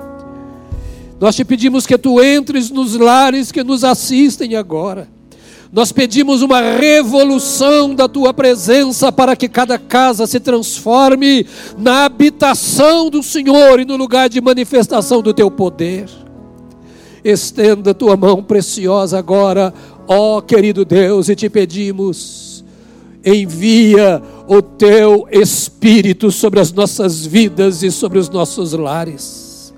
[1.21, 5.09] Nós te pedimos que tu entres nos lares que nos assistem agora.
[5.73, 11.45] Nós pedimos uma revolução da tua presença para que cada casa se transforme
[11.77, 16.09] na habitação do Senhor e no lugar de manifestação do teu poder.
[17.25, 19.75] Estenda tua mão preciosa agora,
[20.07, 22.46] ó querido Deus, e te pedimos,
[23.27, 29.75] envia o teu Espírito sobre as nossas vidas e sobre os nossos lares.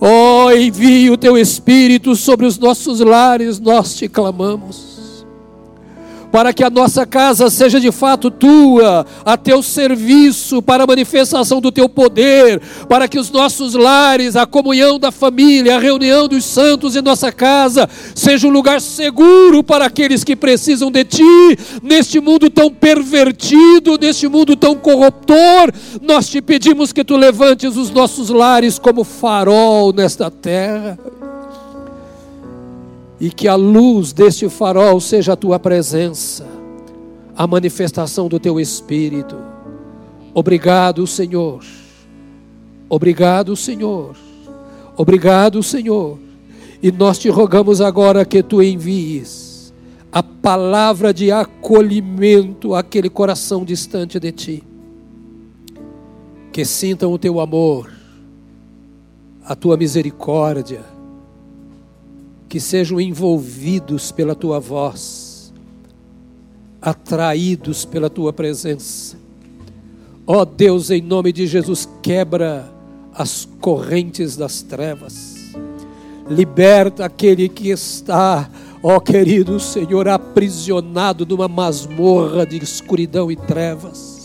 [0.00, 4.87] Oh, envia o teu Espírito sobre os nossos lares, nós te clamamos
[6.30, 11.60] para que a nossa casa seja de fato tua, a teu serviço, para a manifestação
[11.60, 16.44] do teu poder, para que os nossos lares, a comunhão da família, a reunião dos
[16.44, 22.20] santos em nossa casa, seja um lugar seguro para aqueles que precisam de ti, neste
[22.20, 25.72] mundo tão pervertido, neste mundo tão corruptor.
[26.02, 30.98] Nós te pedimos que tu levantes os nossos lares como farol nesta terra
[33.20, 36.46] e que a luz deste farol seja a tua presença,
[37.36, 39.36] a manifestação do teu Espírito.
[40.32, 41.64] Obrigado, Senhor.
[42.88, 44.16] Obrigado, Senhor.
[44.96, 46.18] Obrigado, Senhor.
[46.80, 49.72] E nós te rogamos agora que tu envies
[50.12, 54.64] a palavra de acolhimento àquele coração distante de ti.
[56.52, 57.90] Que sintam o teu amor,
[59.44, 60.97] a tua misericórdia
[62.48, 65.52] que sejam envolvidos pela tua voz,
[66.80, 69.16] atraídos pela tua presença.
[70.26, 72.72] Ó oh Deus, em nome de Jesus, quebra
[73.14, 75.36] as correntes das trevas,
[76.28, 78.48] liberta aquele que está,
[78.82, 84.17] ó oh, querido Senhor, aprisionado numa masmorra de escuridão e trevas,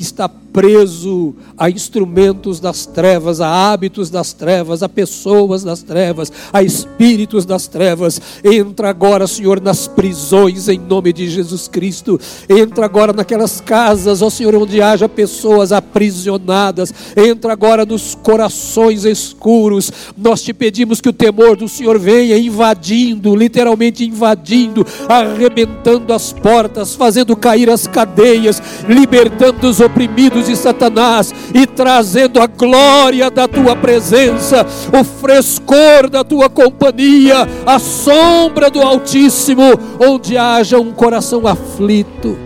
[0.00, 6.32] que está preso a instrumentos das trevas, a hábitos das trevas, a pessoas das trevas,
[6.52, 8.20] a espíritos das trevas.
[8.42, 12.18] Entra agora, Senhor, nas prisões em nome de Jesus Cristo.
[12.48, 16.92] Entra agora naquelas casas, ó Senhor, onde haja pessoas aprisionadas.
[17.16, 19.92] Entra agora nos corações escuros.
[20.16, 26.94] Nós te pedimos que o temor do Senhor venha invadindo, literalmente invadindo, arrebentando as portas,
[26.94, 33.76] fazendo cair as cadeias, libertando os oprimidos de Satanás e trazendo a glória da tua
[33.76, 34.64] presença,
[34.98, 39.62] o frescor da tua companhia, a sombra do Altíssimo,
[40.00, 42.38] onde haja um coração aflito.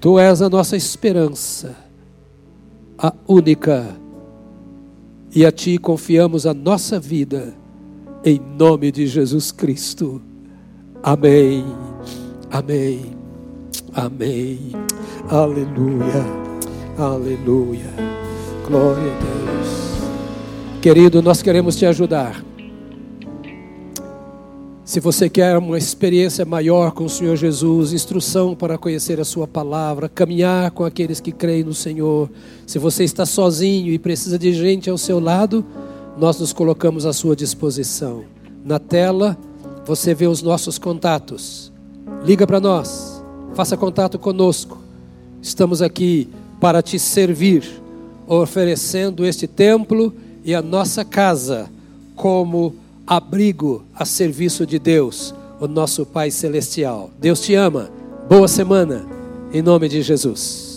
[0.00, 1.76] Tu és a nossa esperança,
[2.98, 3.86] a única,
[5.32, 7.54] e a Ti confiamos a nossa vida,
[8.24, 10.20] em nome de Jesus Cristo.
[11.02, 11.64] Amém.
[12.50, 13.19] Amém.
[13.94, 14.70] Amém.
[15.28, 16.24] Aleluia.
[16.96, 17.90] Aleluia.
[18.66, 20.80] Glória a Deus.
[20.80, 22.44] Querido, nós queremos te ajudar.
[24.84, 29.46] Se você quer uma experiência maior com o Senhor Jesus, instrução para conhecer a Sua
[29.46, 32.28] palavra, caminhar com aqueles que creem no Senhor,
[32.66, 35.64] se você está sozinho e precisa de gente ao seu lado,
[36.18, 38.24] nós nos colocamos à sua disposição.
[38.64, 39.38] Na tela,
[39.86, 41.72] você vê os nossos contatos.
[42.24, 43.19] Liga para nós
[43.54, 44.78] faça contato conosco.
[45.42, 46.28] Estamos aqui
[46.60, 47.64] para te servir,
[48.26, 51.70] oferecendo este templo e a nossa casa
[52.14, 52.74] como
[53.06, 57.10] abrigo a serviço de Deus, o nosso Pai Celestial.
[57.18, 57.90] Deus te ama.
[58.28, 59.04] Boa semana,
[59.52, 60.69] em nome de Jesus.